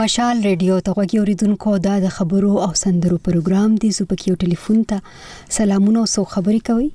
مشال 0.00 0.38
ریډیو 0.44 0.74
ته 0.84 0.92
غوږی 0.96 1.18
اوریدونکو 1.20 1.72
دا 1.86 1.94
د 2.02 2.12
خبرو 2.18 2.50
او 2.66 2.68
سندرو 2.82 3.16
پروګرام 3.26 3.70
دی 3.82 3.88
زو 3.96 4.04
پکې 4.12 4.24
یو 4.28 4.40
ټلیفون 4.44 4.78
ته 4.92 4.98
سلامونه 5.56 5.98
او 6.02 6.06
سو 6.12 6.22
خبرې 6.34 6.60
کوي 6.68 6.88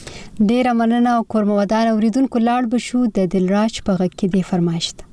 ډیره 0.51 0.77
مننه 0.83 1.15
او 1.17 1.25
کورمودان 1.35 1.93
اوریدونکو 1.93 2.45
لاړ 2.49 2.71
بشو 2.75 3.05
د 3.19 3.29
دلراج 3.37 3.81
په 3.85 4.01
غک 4.03 4.17
کې 4.19 4.35
دی 4.35 4.43
فرمایشت 4.51 5.08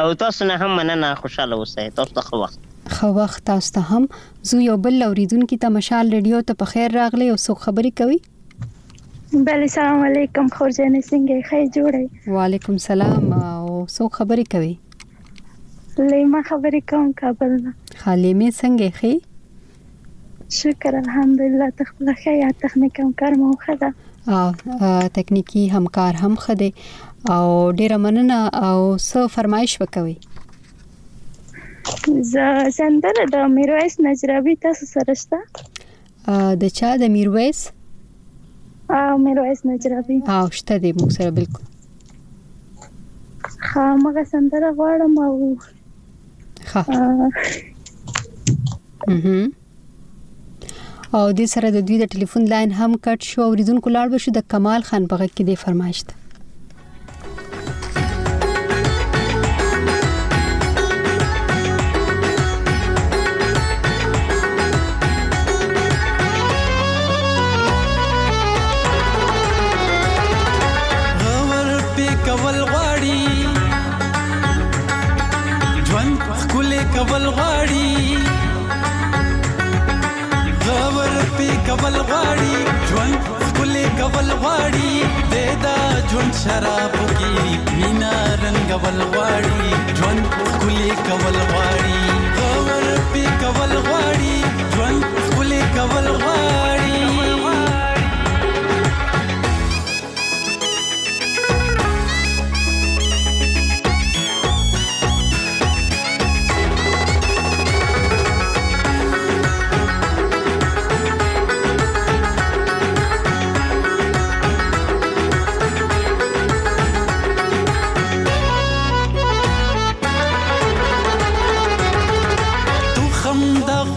او 0.00 0.12
تاسو 0.12 0.44
نه 0.50 0.54
هم 0.64 0.72
مننه 0.76 1.10
خوشاله 1.20 1.54
اوسئ 1.58 1.84
تاسو 1.96 2.12
ته 2.16 2.20
خو 2.26 2.34
وخت 2.42 2.58
خو 2.94 3.06
وخت 3.18 3.46
تاسو 3.46 3.72
ته 3.74 3.80
هم 3.90 4.08
زو 4.50 4.58
یو 4.60 4.76
بل 4.86 5.02
اوریدونکو 5.06 5.58
ته 5.64 5.68
مشال 5.74 6.08
ریډیو 6.14 6.40
ته 6.48 6.54
په 6.62 6.70
خیر 6.70 6.96
راغلی 6.98 7.28
او 7.34 7.36
څو 7.46 7.54
خبري 7.66 7.92
کوي 8.00 8.18
بله 9.48 9.66
سلام 9.74 10.02
علیکم 10.08 10.48
خورجان 10.56 10.98
څنګه 11.00 11.46
خیر 11.50 11.64
جوړه 11.76 12.34
وعلیکم 12.36 12.80
سلام 12.86 13.30
او 13.40 13.68
څو 13.96 14.10
خبري 14.18 14.44
کوي 14.56 14.72
لیمه 16.10 16.42
خبري 16.50 16.80
کوم 16.94 17.12
کابل 17.22 17.54
نه 17.66 17.74
خالیمه 18.02 18.50
څنګه 18.56 18.98
خې 18.98 20.60
شکر 20.62 20.98
الحمدلله 21.02 21.70
تخله 21.82 22.16
خیا 22.24 22.50
تخنیکم 22.66 23.14
کار 23.22 23.38
مو 23.44 23.52
خدا 23.66 23.92
ټکنیکی 25.14 25.62
همکار 25.74 26.12
هم 26.22 26.34
خدي 26.44 26.66
او 27.34 27.42
ډیره 27.80 27.96
مننه 28.04 28.36
او 28.68 28.78
سو 29.08 29.18
فرمایش 29.34 29.72
وکوي 29.80 30.16
زه 32.32 32.46
سندره 32.78 33.24
د 33.34 33.36
میرویس 33.56 33.94
نجربی 34.06 34.54
تاسو 34.64 34.84
سره 34.94 35.14
شته 35.22 35.38
د 36.62 36.64
چا 36.78 36.90
د 37.02 37.04
میرویس 37.16 37.60
ا 39.00 39.02
میرویس 39.24 39.60
نجربی 39.72 40.16
او 40.36 40.44
شته 40.60 40.74
د 40.84 40.86
مو 41.00 41.06
سره 41.18 41.30
بالکل 41.40 41.66
خامغه 43.68 44.24
سندره 44.32 44.70
غواړم 44.80 45.14
او 45.26 45.34
ها 46.70 46.82
او 51.18 51.26
د 51.38 51.40
سره 51.54 51.68
د 51.72 51.78
دوی 51.88 51.96
د 52.00 52.04
ټلیفون 52.12 52.42
لاین 52.52 52.70
هم 52.78 52.92
کټ 53.04 53.20
شو 53.30 53.40
او 53.46 53.52
ریدونکو 53.60 53.88
لاړ 53.96 54.06
بشو 54.14 54.30
د 54.36 54.40
کمال 54.52 54.80
خان 54.88 55.02
بغه 55.12 55.26
کې 55.34 55.42
دی 55.48 55.56
فرمایشت 55.64 56.06
شرابو 86.42 87.04
کې 87.18 87.32
مینا 87.78 88.10
رنگول 88.42 88.98
غواړي 89.12 89.64
ژوند 89.98 90.22
ښکلی 90.32 90.88
کول 91.06 91.36
غواړي 91.50 91.83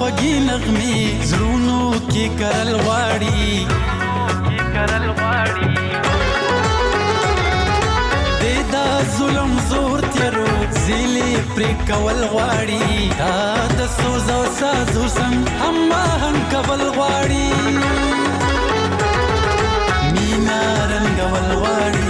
خوږی 0.08 0.34
نغمې 0.48 0.98
زړونو 1.30 1.80
کې 2.10 2.26
کرل 2.40 2.70
غواړي 2.86 3.48
کرل 4.74 5.06
غواړي 5.18 5.76
د 8.42 8.46
دا 8.74 8.86
ظلم 9.18 9.52
زور 9.70 10.00
تیرو 10.16 10.48
زیلې 10.84 11.32
پر 11.56 11.64
کول 11.92 12.20
غواړي 12.34 12.86
دا 13.20 13.38
د 13.78 13.94
سوز 14.00 14.26
او 14.36 14.44
سازو 14.60 15.04
څنګه 15.20 15.52
هم 15.62 15.78
هم 16.24 16.36
کول 16.52 16.82
غواړي 16.98 17.50
مینا 20.16 20.62
رنگول 20.92 21.48
غواړي 21.60 22.07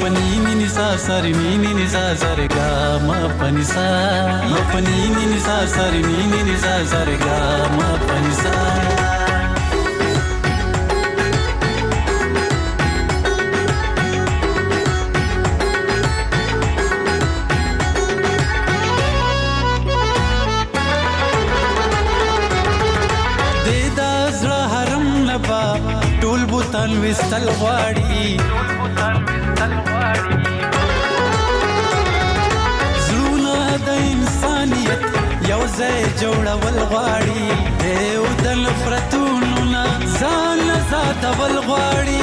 Mapanini 0.00 0.54
ni 0.58 0.68
sa 0.68 0.98
sari 0.98 1.30
nini 1.32 1.70
ni 1.74 1.86
sa 1.88 2.04
sari 2.18 2.46
ga 2.54 2.70
mapani 3.06 3.62
sa 3.64 3.86
Mapanini 4.52 5.22
ni 5.30 5.38
sa 5.46 5.56
sari 5.74 6.02
nini 6.02 6.40
ni 6.42 6.54
sa 6.56 6.74
sari 6.90 7.16
ga 7.16 7.36
mapani 7.78 8.32
sa 8.42 8.54
زړه 24.44 24.60
حرم 24.72 25.06
نه 25.26 25.36
با 25.46 25.78
ټول 26.22 26.44
بوتان 26.50 26.90
وستل 27.02 27.44
غواړي 27.60 28.63
جوړول 36.20 36.76
غواړي 36.92 37.42
دیو 37.80 38.24
د 38.44 38.52
نفرتونو 38.64 39.58
نه 39.72 39.84
ځان 40.18 40.60
آزادول 40.78 41.54
غواړي 41.68 42.22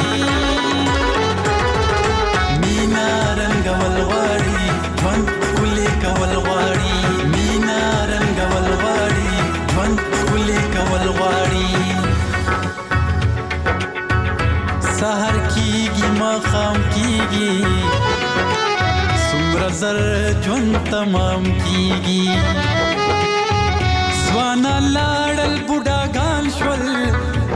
مینا 2.61 3.09
رنگول 3.39 3.95
غواړي 4.09 4.57
ژوند 5.01 5.25
ښکلی 5.39 5.89
کول 6.03 6.33
غواړي 6.45 6.95
مینا 7.33 7.81
رنگول 8.11 8.67
غواړي 8.81 9.29
ژوند 9.73 9.97
ښکلی 10.17 10.59
کول 10.75 11.03
غواړي 11.19 11.71
سحر 14.99 15.35
کیږي 15.53 16.07
ماښام 16.21 16.75
کیږي 16.95 17.51
څومره 19.27 19.69
زر 19.81 19.97
ژوند 20.47 20.71
تمام 20.91 21.41
کیږي 21.67 22.25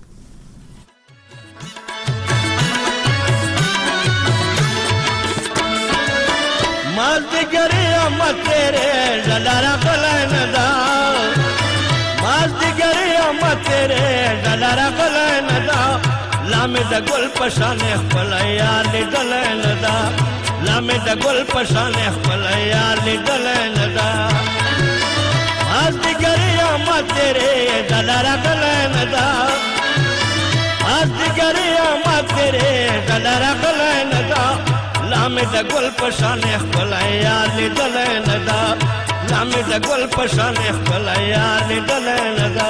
مازدګر 6.99 7.99
امه 8.06 8.32
تیرې 8.47 9.28
زلاره 9.28 9.76
بلنه 9.86 10.72
ډلر 14.46 14.80
خپل 14.98 15.16
نه 15.50 15.58
دا 15.70 15.82
لامه 16.52 16.84
د 16.92 17.10
ګل 17.10 17.26
پشان 17.38 17.78
خپل 18.02 18.32
یار 18.60 18.86
لیدل 18.94 19.34
نه 19.62 19.74
دا 19.84 19.94
لامه 20.66 20.98
د 21.08 21.26
ګل 21.26 21.40
پشان 21.54 21.92
خپل 22.16 22.44
یار 22.74 22.98
لیدل 23.08 23.46
نه 23.78 23.86
دا 23.98 24.08
از 25.86 25.94
دې 26.04 26.14
ګریا 26.24 26.70
ماته 26.86 27.26
رې 27.38 27.86
ډلر 27.90 28.26
خپل 28.36 28.62
نه 28.96 29.04
دا 29.16 29.26
از 30.98 31.10
دې 31.18 31.28
ګریا 31.40 31.88
ماته 32.06 32.44
رې 32.56 32.76
ډلر 33.08 33.42
خپل 33.56 33.80
نه 34.12 34.22
دا 34.32 34.48
لامه 35.12 35.46
د 35.58 35.74
ګل 35.74 35.88
پشان 36.02 36.40
خپل 36.64 36.92
یار 37.26 37.48
لیدل 37.60 37.96
نه 38.30 38.38
دا 38.50 38.62
لامه 39.30 39.62
د 39.74 39.90
ګل 39.90 40.06
پشان 40.18 40.54
خپل 40.80 41.06
یار 41.36 41.62
لیدل 41.74 42.06
نه 42.40 42.50
دا 42.58 42.70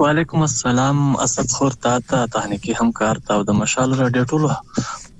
وعلیکم 0.00 0.40
السلام 0.44 1.16
اسد 1.24 1.50
خور 1.56 1.70
تا 1.84 1.98
ته 2.10 2.26
تخنیکی 2.36 2.72
همکار 2.80 3.16
ته 3.28 3.34
او 3.34 3.42
د 3.50 3.52
مشال 3.60 3.94
رادیو 4.00 4.24
ټولو 4.36 4.48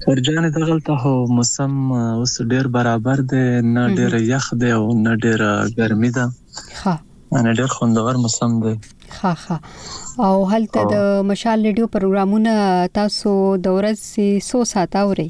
ارجان 0.09 0.49
دغلطه 0.51 0.93
هو 0.93 1.27
موسم 1.27 1.93
اوس 1.93 2.43
ډیر 2.43 2.67
برابر 2.77 3.21
دی 3.33 3.43
نه 3.73 3.83
ډیر 3.97 4.15
یخ 4.29 4.49
دی 4.63 4.71
او 4.73 4.87
نه 5.03 5.15
ډیر 5.25 5.43
ګرمي 5.79 6.11
ده 6.11 6.33
ها 6.83 6.95
انا 7.39 7.53
ډیر 7.59 7.67
خوندور 7.75 8.17
موسم 8.23 8.57
دی 8.65 8.75
ها 9.21 9.33
ها 9.47 9.59
او 10.29 10.47
هلته 10.53 10.85
د 10.93 11.05
مشال 11.33 11.67
ریډیو 11.67 11.93
پروګرامونه 11.95 12.55
تاسو 12.99 13.35
د 13.69 13.79
ورځې 13.79 14.59
100 14.65 14.65
ساعت 14.73 14.97
اوري 15.03 15.29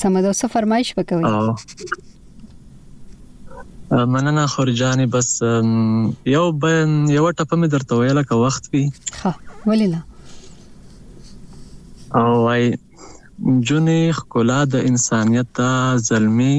سمه 0.00 0.22
د 0.30 0.36
سفرمایش 0.42 0.92
وکوي 0.98 2.04
مننه 3.92 4.46
خورجانې 4.46 5.06
بس 5.12 5.42
یو 6.34 6.46
بیان 6.62 6.92
یو 7.16 7.26
ټپه 7.38 7.54
مې 7.60 7.68
درته 7.74 7.92
ویل 7.98 8.18
کا 8.28 8.34
وخت 8.44 8.62
وی 8.72 8.84
ها 9.20 9.32
ولیلا 9.70 10.00
او 12.20 12.28
وايي 12.44 12.68
جونې 13.68 14.00
خکولا 14.18 14.60
د 14.72 14.74
انسانيت 14.88 15.48
د 15.58 15.60
زلمي 16.08 16.54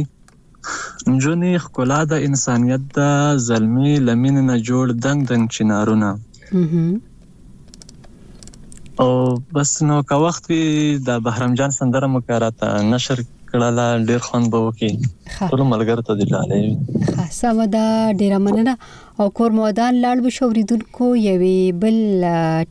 جونې 1.24 1.54
خکولا 1.66 2.00
د 2.12 2.14
انسانيت 2.28 2.82
د 2.98 3.00
زلمي 3.50 3.94
لمن 4.08 4.36
نه 4.50 4.56
جوړ 4.70 4.86
دنګ 5.06 5.20
دنګ 5.30 5.44
چنارونه 5.58 6.10
او 9.02 9.10
بس 9.54 9.72
نو 9.88 9.96
کا 10.10 10.16
وخت 10.26 10.44
وی 10.50 10.64
د 11.08 11.10
بهرام 11.30 11.52
جان 11.60 11.72
سندره 11.80 12.08
مکراته 12.16 12.70
نشر 12.94 13.20
کړه 13.56 14.06
ډیر 14.12 14.22
خوند 14.26 14.50
به 14.54 14.62
وکي 14.66 14.90
ټول 15.52 15.62
ملګر 15.72 16.00
ته 16.08 16.14
دلاله 16.22 16.58
ښه 17.10 17.26
سم 17.38 17.60
دا 17.76 17.84
ډیره 18.22 18.40
مننه 18.48 18.74
او 19.24 19.28
کور 19.40 19.52
مودان 19.60 19.94
لاړ 20.06 20.18
به 20.26 20.30
شوریدونکو 20.38 21.08
یوې 21.26 21.60
بل 21.84 21.98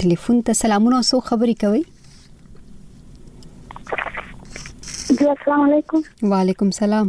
ټلیفون 0.03 0.37
ته 0.49 0.53
سلامونه 0.62 0.97
او 1.01 1.05
سو 1.11 1.16
خبرې 1.28 1.55
کوي 1.64 1.82
السلام 5.28 5.61
علیکم 5.68 5.99
وعلیکم 6.35 6.66
السلام 6.74 7.09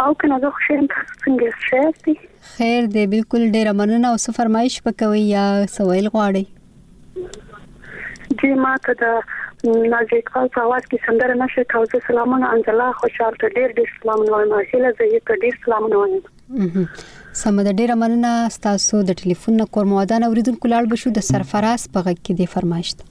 او 0.03 0.11
کنه 0.23 0.37
زه 0.47 0.51
خوشاله 0.59 0.87
څنګه 0.95 1.47
شې 1.71 1.83
خیر 2.61 2.87
دی 2.95 3.03
بالکل 3.13 3.43
ډیره 3.57 3.73
مننه 3.79 4.09
او 4.15 4.17
سو 4.23 4.33
فرمایش 4.39 4.75
پکوي 4.87 5.21
یا 5.29 5.45
سوال 5.77 6.09
غواړي 6.15 8.41
جی 8.43 8.51
ما 8.65 8.73
ته 8.89 8.97
دا 9.03 9.13
نازیک 9.93 10.29
خاص 10.35 10.59
आवाज 10.65 10.91
کې 10.91 11.07
سندره 11.07 11.37
نشه 11.45 11.65
تاسو 11.71 12.01
سلامونه 12.09 12.51
انځلا 12.57 12.89
خوشاله 12.99 13.51
ډیر 13.57 13.75
ډیر 13.79 13.89
سلامونه 14.03 14.35
وایم 14.35 14.53
اصله 14.59 14.91
زه 14.99 15.07
یې 15.13 15.41
ډیر 15.47 15.57
سلامونه 15.63 16.03
وایم 16.03 16.85
سم 17.45 17.63
د 17.71 17.75
ډیره 17.81 17.97
مننه 18.05 18.35
تاسو 18.69 19.01
د 19.13 19.17
ټلیفون 19.23 19.65
کور 19.79 19.89
موادان 19.95 20.29
اوریدونکو 20.31 20.73
لاړ 20.75 20.93
بشو 20.95 21.15
د 21.21 21.27
سرفراز 21.33 21.89
په 21.97 22.05
غږ 22.11 22.23
کې 22.27 22.43
دی 22.43 22.51
فرمایشت 22.57 23.03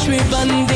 شوي 0.00 0.20
بندې 0.34 0.75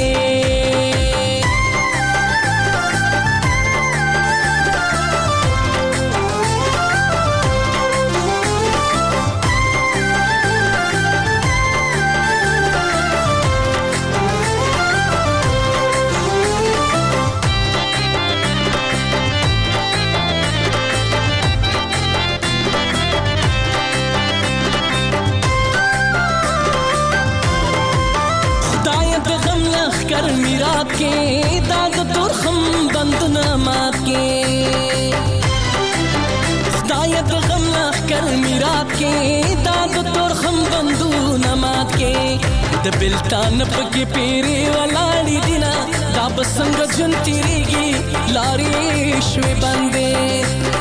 پکې 43.74 44.02
پیری 44.14 44.58
ولاړی 44.76 45.36
دینا 45.46 45.72
دا 46.16 46.26
بسنګ 46.36 46.76
جون 46.96 47.12
تیریږي 47.26 47.88
لارې 48.36 49.24
شوي 49.32 49.54
باندې 49.62 50.10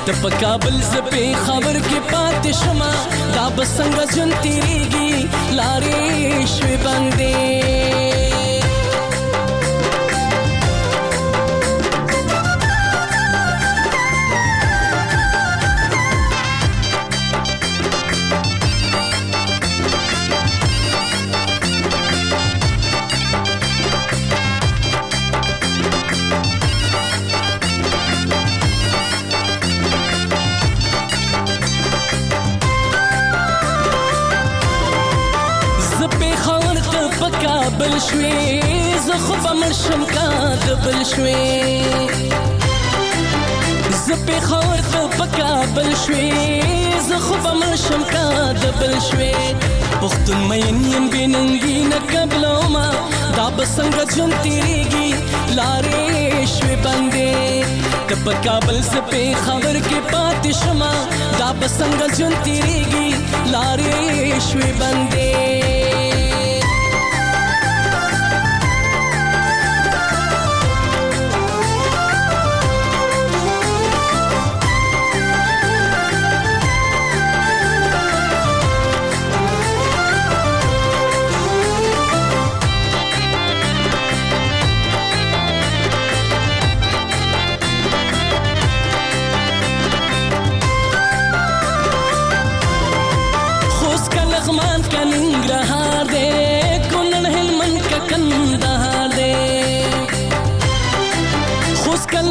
د 0.07 0.21
پکابل 0.21 0.75
زپې 0.91 1.27
خبر 1.47 1.75
کې 1.87 1.99
پاتې 2.11 2.51
شمه 2.61 2.91
دا 3.35 3.45
بسنګ 3.57 3.95
جون 4.15 4.29
تیریږي 4.43 5.09
لارې 5.57 6.03
شوي 6.55 6.77
باندې 6.87 7.37
شوي 38.11 38.61
زه 39.05 39.15
خو 39.25 39.33
به 39.43 39.51
مړ 39.59 39.73
شم 39.83 40.03
که 40.13 40.27
د 40.65 40.67
بل 40.83 40.99
شوي 41.11 41.41
زه 44.03 44.15
پېښور 44.27 44.79
ته 44.93 45.01
په 45.17 45.25
کابل 45.37 45.89
شوي 46.03 46.29
زه 47.07 47.17
خو 47.25 47.35
به 47.43 47.51
مړ 47.59 47.75
شم 47.85 48.03
که 48.11 48.25
د 48.61 48.71
بل 48.79 48.95
شوي 49.07 49.33
پښتون 50.01 50.39
مین 50.49 50.77
یم 50.93 51.05
بې 51.11 51.23
ننګي 51.33 51.77
نه 51.91 51.99
قبلومه 52.13 52.87
دا 53.37 53.47
به 53.55 53.65
څنګه 53.75 54.03
ژوند 54.15 54.35
تېرېږي 54.43 55.07
لارې 55.59 56.47
شوې 56.55 56.75
بندې 56.83 57.35
د 58.13 58.23
په 58.23 58.31
کابل 58.47 58.77
زه 58.91 58.99
پېښور 59.11 59.75
کې 59.87 59.99
پاتې 60.11 60.51
شمه 60.61 60.93
دا 61.39 61.49
به 61.59 61.67
څنګه 61.77 62.07
ژوند 62.17 62.37
تېرېږي 62.45 63.07
لارې 63.53 64.01
شوې 64.47 64.71
بندې 64.81 66.25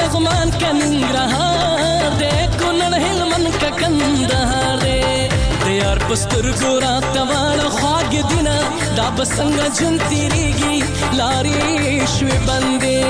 لغمان 0.09 0.51
کننگرهار 0.61 2.11
دی 2.19 2.37
کونړ 2.61 2.93
هلمند 3.05 3.57
که 3.61 3.71
کندهار 3.81 4.79
دی 4.85 5.03
د 5.65 5.73
یار 5.81 5.99
په 6.09 6.15
سترګو 6.23 6.73
راته 6.85 7.23
واړه 7.31 7.69
خواږه 7.77 8.23
دینه 8.31 8.59
دا 8.99 9.07
به 9.17 9.25
څنګه 9.37 9.67
ژوند 9.77 10.01
تېرېږي 10.11 10.75
لارې 11.19 12.11
شوې 12.15 12.39
بندې 12.49 13.03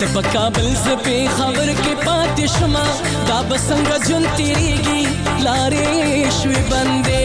ته 0.00 0.06
په 0.14 0.20
کابل 0.36 0.66
زه 0.84 0.94
په 1.08 1.16
خبر 1.40 1.68
کې 1.82 1.94
پاتې 2.06 2.44
شوم 2.54 2.74
دا 3.32 3.38
به 3.48 3.56
څنګه 3.68 3.96
ژوند 4.06 4.28
تېرېږي 4.38 5.00
لارې 5.46 5.90
شوې 6.38 6.60
بندې 6.72 7.24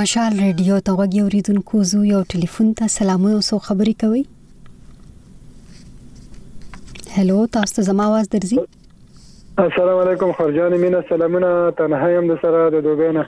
مشال 0.00 0.34
ریډیو 0.46 0.76
ته 0.86 0.92
وګ 1.00 1.14
یو 1.16 1.26
ریدونکو 1.32 1.80
زو 1.90 1.98
یو 2.06 2.20
ټلیفون 2.32 2.70
ته 2.78 2.92
سلامونه 2.94 3.34
او 3.40 3.42
سو 3.48 3.58
خبري 3.66 3.92
کوي 4.02 4.22
هلو 7.16 7.36
تاسو 7.56 7.74
ته 7.76 7.84
زما 7.88 8.06
आवाज 8.12 8.28
درځي 8.34 8.58
السلام 9.66 10.00
علیکم 10.06 10.32
خرجان 10.38 10.76
مینا 10.84 11.02
سلامونه 11.10 11.50
تنها 11.82 12.08
يم 12.14 12.30
د 12.32 12.40
سره 12.44 12.64
د 12.76 12.82
دوبینه 12.88 13.22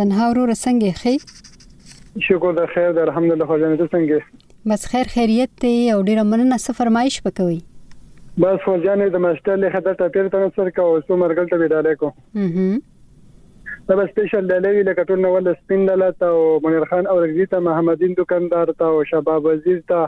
تنها 0.00 0.30
ورو 0.30 0.46
رسنګ 0.52 0.96
خې 1.02 2.24
شکر 2.28 2.56
د 2.60 2.70
خیر 2.74 2.96
د 3.00 3.06
الحمدلله 3.08 3.50
خرجان 3.52 3.76
ته 3.82 3.90
څنګه 3.96 4.72
بس 4.74 4.88
خیر 4.94 5.12
خیریت 5.18 5.54
ته 5.66 5.96
او 5.98 5.98
ډیر 6.10 6.22
مننه 6.30 6.62
څه 6.64 6.78
فرمایش 6.80 7.20
وکوي 7.28 7.60
بس 8.46 8.64
خرجان 8.70 9.06
د 9.20 9.24
مشتل 9.28 9.70
خدای 9.78 10.02
ته 10.02 10.14
پیر 10.18 10.32
تنصر 10.38 10.74
کا 10.80 10.90
او 10.94 10.98
سو 11.08 11.22
مرګل 11.26 11.54
ته 11.54 11.64
ویډاله 11.66 11.96
کو 12.04 12.84
دا 13.88 13.96
به 13.96 14.06
سپیشل 14.10 14.46
ډلې 14.50 14.70
وی 14.74 14.82
لکه 14.88 15.02
ټول 15.08 15.18
نو 15.22 15.30
ول 15.32 15.48
سپین 15.56 15.82
ډله 15.88 16.14
تا 16.20 16.28
او 16.36 16.44
منیر 16.66 16.86
خان 16.90 17.06
او 17.06 17.16
رګزی 17.22 17.46
ته 17.54 17.64
محمدین 17.66 18.14
دکاندار 18.20 18.72
تا 18.82 18.88
او 18.92 19.02
شباب 19.10 19.48
عزیز 19.52 19.82
تا 19.92 19.98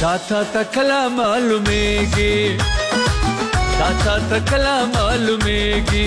تا 0.00 0.16
تا 0.28 0.40
تکلا 0.54 0.98
معلومیږي 1.08 2.56
تا 3.78 3.86
تا 4.04 4.14
تکلا 4.32 4.74
معلومیږي 4.94 6.02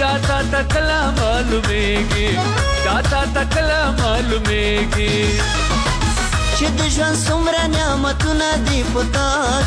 تا 0.00 0.10
تا 0.28 0.36
تکلا 0.52 0.98
معلومیږي 1.20 2.26
تا 2.84 2.94
تا 3.10 3.20
تکلا 3.36 3.78
معلومیږي 4.00 5.14
چې 6.58 6.66
د 6.78 6.80
ژوند 6.96 7.16
څومره 7.26 7.64
نعمتونه 7.76 8.50
دی 8.68 8.82
پتا 8.94 9.24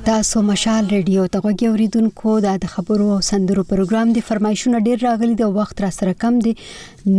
تاسو 0.04 0.40
مشال 0.50 0.86
ریډیو 0.92 1.26
ته 1.34 1.40
غوړیدونکو 1.46 2.36
د 2.44 2.62
خبرو 2.74 3.08
او 3.16 3.18
سندرو 3.26 3.64
پروګرام 3.72 4.12
دی 4.18 4.22
فرمایشونه 4.28 4.78
ډیر 4.86 5.02
راغلي 5.08 5.34
د 5.40 5.50
وخت 5.58 5.82
را 5.84 5.90
سره 5.96 6.14
کم 6.22 6.38
دي 6.46 6.52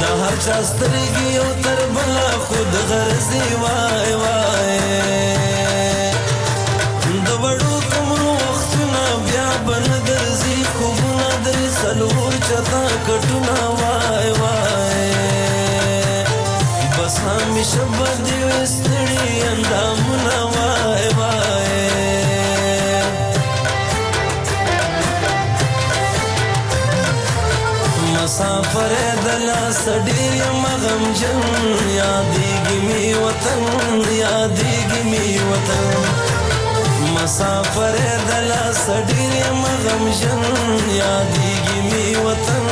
د 0.00 0.02
هر 0.22 0.34
چا 0.44 0.56
سترګي 0.70 1.30
او 1.42 1.48
تر 1.64 1.80
بلا 1.94 2.28
خود 2.46 2.72
غرزي 2.90 3.46
وای 3.64 4.12
وای 4.22 4.71
سډیر 29.80 30.32
یم 30.40 30.64
غم 30.82 31.02
جن 31.18 31.38
یادېږي 32.00 32.78
می 32.88 33.06
وطن 33.22 33.62
یادېږي 34.24 35.02
می 35.10 35.26
وطن 35.50 37.08
مسافر 37.14 37.96
دلا 38.28 38.62
سډیر 38.84 39.32
یم 39.42 39.62
غم 39.84 40.04
جن 40.20 40.42
یادېږي 41.02 41.80
می 41.90 42.06
وطن 42.24 42.66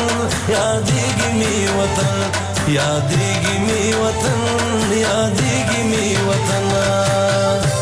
یادېږي 0.56 1.28
می 1.38 1.56
وطن 1.78 2.18
یادېږي 2.78 3.58
می 3.66 3.82
وطن 4.04 4.40
یادېږي 5.06 5.82
می 5.90 6.10
وطن 6.28 7.78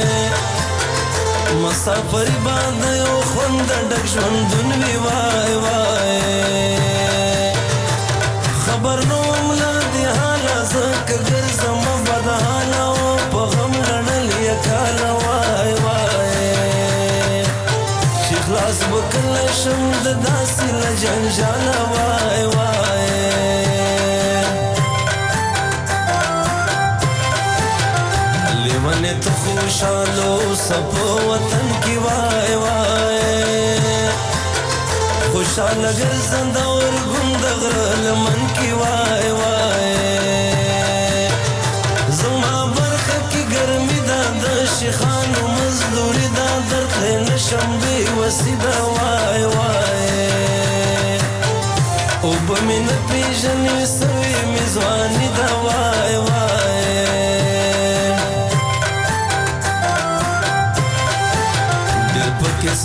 مسافر 1.63 2.29
باندې 2.45 2.93
او 3.09 3.15
خوند 3.31 3.71
ډک 3.91 4.05
ژوندون 4.13 4.69
وی 4.83 4.95
وای 5.05 5.53
وای 5.63 6.59
خبر 8.65 8.99
نو 9.09 9.19
مله 9.47 9.73
دی 9.93 10.03
حالا 10.19 10.57
زکه 10.73 11.17
ګرځم 11.29 11.79
بدانا 12.09 12.83
او 12.91 13.17
په 13.33 13.41
غم 13.53 13.73
لړل 13.89 14.29
یکال 14.49 14.99
وای 15.23 15.71
وای 15.83 17.43
چې 18.23 18.35
خلاص 18.45 18.79
وکړ 18.93 19.25
شم 19.63 19.83
د 20.05 20.07
داسې 20.25 20.67
لجن 20.81 21.21
جالا 21.39 21.77
وای 21.93 22.18
خوشالو 29.69 30.55
سب 30.57 30.93
وطن 31.29 31.67
کی 31.83 31.95
وای 32.03 32.55
وای 32.61 33.81
خوشاله 35.33 35.91
ګرځند 35.99 36.57
اور 36.69 36.93
ګوند 37.09 37.43
غرل 37.61 38.05
من 38.21 38.41
کی 38.59 38.71
وای 38.79 39.29
وای 39.41 41.27
زما 42.21 42.55
برخه 42.79 43.19
کی 43.33 43.41
ګرمي 43.53 43.99
دا 44.09 44.21
د 44.43 44.57
شخان 44.77 45.33
مزدوري 45.57 46.27
دا 46.39 46.47
درته 46.71 47.11
نشم 47.27 47.71
به 47.85 47.97
وسیدا 48.23 48.73
وای 48.95 49.43
وای 49.53 51.13
او 52.23 52.31
په 52.47 52.55
من 52.67 52.87
پیژنې 53.09 53.79
سوې 53.97 54.39
میزواني 54.51 55.29
دا 55.37 55.49
وای 55.67 55.88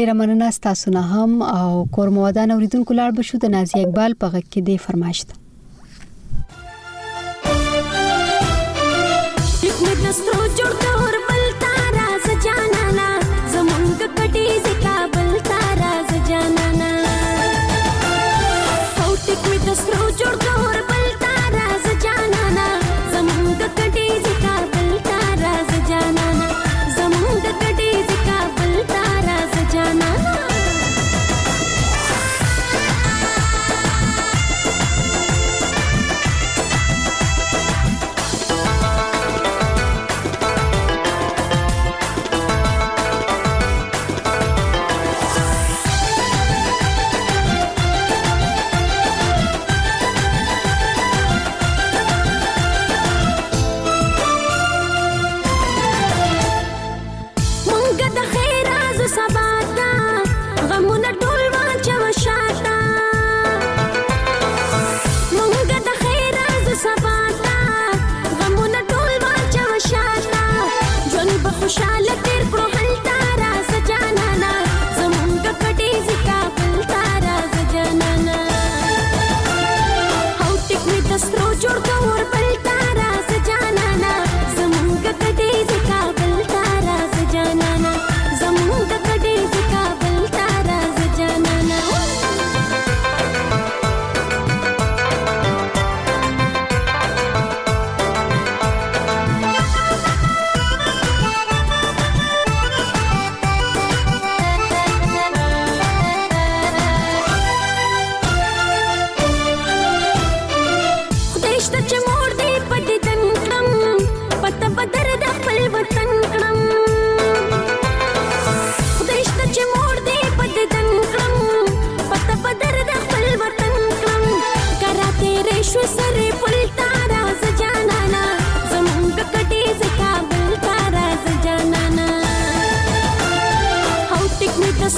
ډیر 0.00 0.14
مننه 0.22 0.52
تاسو 0.70 0.94
نه 0.96 1.26
هم 1.26 1.50
او 1.50 1.84
کور 1.98 2.14
موادان 2.20 2.56
اوریدونکو 2.58 2.98
لار 3.02 3.20
بشو 3.20 3.42
د 3.48 3.54
نازي 3.58 3.82
اقبال 3.84 4.18
په 4.24 4.34
غک 4.38 4.48
کې 4.50 4.66
دی 4.72 4.78
فرمایشت 4.88 5.38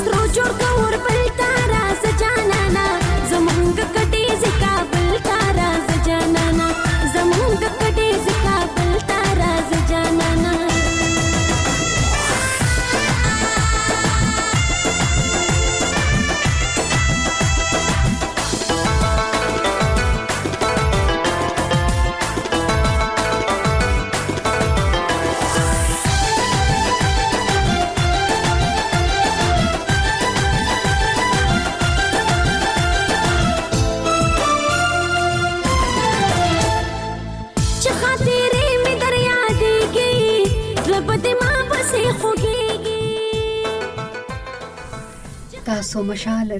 terus 0.04 0.32
ke 0.40 0.66
ke 0.96 0.99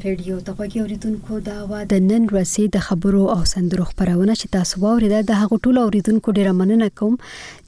ریډیو 0.04 0.36
د 0.46 0.54
غوږی 0.58 0.78
اوریدونکو 0.82 1.34
دا 1.48 1.54
وا 1.70 1.78
د 1.92 1.98
نن 2.10 2.22
ورځې 2.32 2.64
د 2.74 2.82
خبرو 2.86 3.22
او 3.34 3.40
سندرو 3.52 3.84
خبرونه 3.90 4.34
چې 4.40 4.54
تاسو 4.56 4.74
واوریده 4.84 5.18
د 5.30 5.40
هغو 5.42 5.58
ټولو 5.66 5.80
اوریدونکو 5.88 6.32
ډیره 6.38 6.54
مننه 6.60 6.88
کوم 7.00 7.14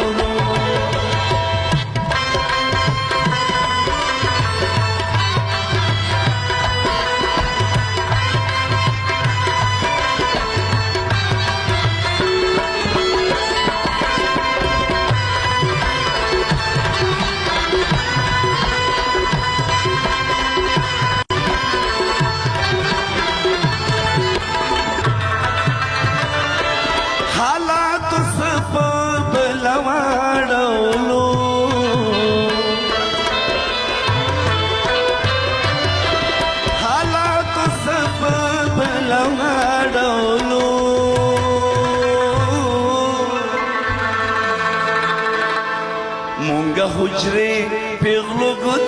حجرې 47.20 47.54
پیغلو 48.02 48.50
ګد 48.64 48.86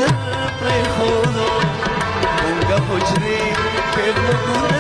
پرې 0.60 0.80
خو 0.94 1.08
مونږه 2.22 2.78
حجرې 2.88 3.38
پیغلو 3.94 4.32
ګد 4.44 4.71